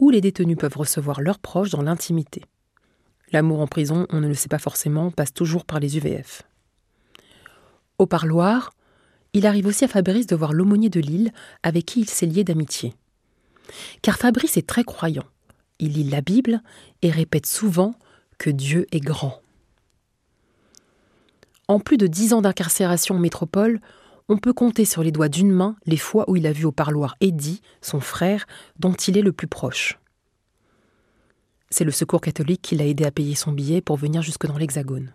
où 0.00 0.10
les 0.10 0.20
détenus 0.20 0.58
peuvent 0.58 0.76
recevoir 0.76 1.20
leurs 1.20 1.38
proches 1.38 1.70
dans 1.70 1.82
l'intimité. 1.82 2.42
L'amour 3.32 3.60
en 3.60 3.66
prison, 3.66 4.06
on 4.10 4.20
ne 4.20 4.28
le 4.28 4.34
sait 4.34 4.48
pas 4.48 4.58
forcément, 4.58 5.10
passe 5.10 5.32
toujours 5.32 5.64
par 5.64 5.78
les 5.78 5.96
UVF. 5.96 6.42
Au 7.98 8.06
parloir, 8.06 8.72
il 9.32 9.46
arrive 9.46 9.66
aussi 9.66 9.84
à 9.84 9.88
Fabrice 9.88 10.26
de 10.26 10.36
voir 10.36 10.52
l'aumônier 10.52 10.90
de 10.90 11.00
Lille 11.00 11.32
avec 11.62 11.86
qui 11.86 12.00
il 12.00 12.08
s'est 12.08 12.26
lié 12.26 12.44
d'amitié. 12.44 12.94
Car 14.02 14.16
Fabrice 14.16 14.56
est 14.56 14.66
très 14.66 14.84
croyant. 14.84 15.24
Il 15.78 15.92
lit 15.92 16.04
la 16.04 16.20
Bible 16.20 16.62
et 17.02 17.10
répète 17.10 17.46
souvent 17.46 17.94
que 18.38 18.50
Dieu 18.50 18.86
est 18.92 19.00
grand. 19.00 19.40
En 21.68 21.80
plus 21.80 21.96
de 21.96 22.06
dix 22.06 22.32
ans 22.32 22.42
d'incarcération 22.42 23.16
en 23.16 23.18
métropole, 23.18 23.80
on 24.28 24.38
peut 24.38 24.52
compter 24.52 24.84
sur 24.84 25.02
les 25.02 25.12
doigts 25.12 25.28
d'une 25.28 25.52
main 25.52 25.76
les 25.86 25.96
fois 25.96 26.28
où 26.28 26.36
il 26.36 26.46
a 26.46 26.52
vu 26.52 26.64
au 26.64 26.72
parloir 26.72 27.16
Eddie, 27.20 27.60
son 27.80 28.00
frère, 28.00 28.46
dont 28.78 28.92
il 28.92 29.18
est 29.18 29.22
le 29.22 29.32
plus 29.32 29.48
proche. 29.48 29.98
C'est 31.70 31.84
le 31.84 31.90
secours 31.90 32.20
catholique 32.20 32.62
qui 32.62 32.76
l'a 32.76 32.86
aidé 32.86 33.04
à 33.04 33.10
payer 33.10 33.34
son 33.34 33.52
billet 33.52 33.80
pour 33.80 33.96
venir 33.96 34.22
jusque 34.22 34.46
dans 34.46 34.58
l'Hexagone. 34.58 35.12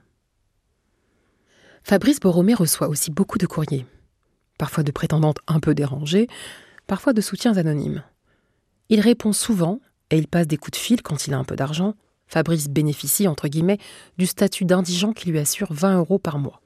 Fabrice 1.83 2.19
Borromé 2.19 2.53
reçoit 2.53 2.87
aussi 2.87 3.11
beaucoup 3.11 3.37
de 3.37 3.47
courriers 3.47 3.85
parfois 4.61 4.83
de 4.83 4.91
prétendantes 4.91 5.39
un 5.47 5.59
peu 5.59 5.73
dérangées, 5.73 6.27
parfois 6.85 7.13
de 7.13 7.21
soutiens 7.21 7.57
anonymes. 7.57 8.03
Il 8.89 8.99
répond 8.99 9.33
souvent, 9.33 9.79
et 10.11 10.19
il 10.19 10.27
passe 10.27 10.45
des 10.45 10.57
coups 10.57 10.77
de 10.77 10.83
fil 10.83 11.01
quand 11.01 11.25
il 11.25 11.33
a 11.33 11.39
un 11.39 11.43
peu 11.43 11.55
d'argent. 11.55 11.95
Fabrice 12.27 12.69
bénéficie, 12.69 13.27
entre 13.27 13.47
guillemets, 13.47 13.79
du 14.19 14.27
statut 14.27 14.65
d'indigent 14.65 15.13
qui 15.13 15.31
lui 15.31 15.39
assure 15.39 15.73
20 15.73 15.97
euros 15.97 16.19
par 16.19 16.37
mois. 16.37 16.61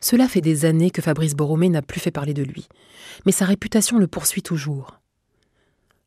Cela 0.00 0.26
fait 0.26 0.40
des 0.40 0.64
années 0.64 0.90
que 0.90 1.02
Fabrice 1.02 1.34
Borromé 1.34 1.68
n'a 1.68 1.82
plus 1.82 2.00
fait 2.00 2.10
parler 2.10 2.32
de 2.32 2.42
lui, 2.42 2.66
mais 3.26 3.32
sa 3.32 3.44
réputation 3.44 3.98
le 3.98 4.06
poursuit 4.06 4.42
toujours. 4.42 4.98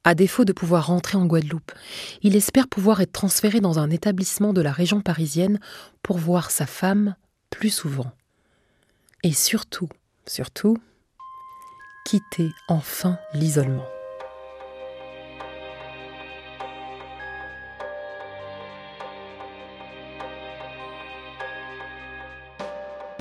À 0.05 0.15
défaut 0.15 0.45
de 0.45 0.53
pouvoir 0.53 0.87
rentrer 0.87 1.17
en 1.17 1.25
Guadeloupe, 1.25 1.73
il 2.21 2.37
espère 2.37 2.69
pouvoir 2.69 3.01
être 3.01 3.11
transféré 3.11 3.59
dans 3.59 3.79
un 3.79 3.89
établissement 3.89 4.53
de 4.53 4.61
la 4.61 4.71
région 4.71 5.01
parisienne 5.01 5.59
pour 6.03 6.17
voir 6.17 6.51
sa 6.51 6.65
femme 6.65 7.15
plus 7.49 7.69
souvent. 7.69 8.11
Et 9.23 9.33
surtout, 9.33 9.89
surtout, 10.25 10.77
quitter 12.05 12.49
enfin 12.69 13.19
l'isolement. 13.33 13.85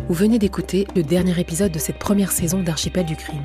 Vous 0.09 0.15
venez 0.15 0.39
d'écouter 0.39 0.87
le 0.95 1.03
dernier 1.03 1.39
épisode 1.39 1.73
de 1.73 1.79
cette 1.79 1.99
première 1.99 2.33
saison 2.33 2.63
d'Archipel 2.63 3.05
du 3.05 3.17
Crime. 3.17 3.45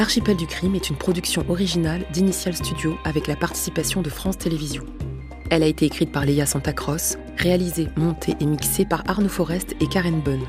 Archipel 0.00 0.34
du 0.34 0.46
Crime 0.46 0.74
est 0.74 0.88
une 0.88 0.96
production 0.96 1.44
originale 1.50 2.06
d'Initial 2.10 2.56
Studio 2.56 2.96
avec 3.04 3.26
la 3.26 3.36
participation 3.36 4.00
de 4.00 4.08
France 4.08 4.38
Télévisions. 4.38 4.86
Elle 5.50 5.62
a 5.62 5.66
été 5.66 5.84
écrite 5.84 6.10
par 6.10 6.24
Léa 6.24 6.46
Santacross, 6.46 7.18
réalisée, 7.36 7.86
montée 7.98 8.34
et 8.40 8.46
mixée 8.46 8.86
par 8.86 9.02
Arnaud 9.06 9.28
Forest 9.28 9.76
et 9.78 9.86
Karen 9.86 10.22
Bunn. 10.22 10.40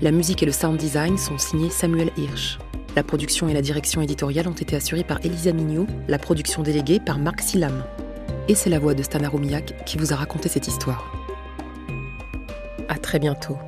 La 0.00 0.10
musique 0.10 0.42
et 0.42 0.46
le 0.46 0.52
sound 0.52 0.78
design 0.78 1.18
sont 1.18 1.36
signés 1.36 1.68
Samuel 1.68 2.10
Hirsch. 2.16 2.58
La 2.96 3.02
production 3.02 3.46
et 3.50 3.52
la 3.52 3.60
direction 3.60 4.00
éditoriale 4.00 4.48
ont 4.48 4.52
été 4.52 4.74
assurées 4.74 5.04
par 5.04 5.18
Elisa 5.22 5.52
Mignot, 5.52 5.86
la 6.08 6.18
production 6.18 6.62
déléguée 6.62 6.98
par 6.98 7.18
Marc 7.18 7.42
Silam. 7.42 7.84
Et 8.48 8.54
c'est 8.54 8.70
la 8.70 8.78
voix 8.78 8.94
de 8.94 9.02
Stana 9.02 9.28
Roumiak 9.28 9.84
qui 9.84 9.98
vous 9.98 10.14
a 10.14 10.16
raconté 10.16 10.48
cette 10.48 10.66
histoire. 10.66 11.12
À 12.88 12.96
très 12.96 13.18
bientôt. 13.18 13.58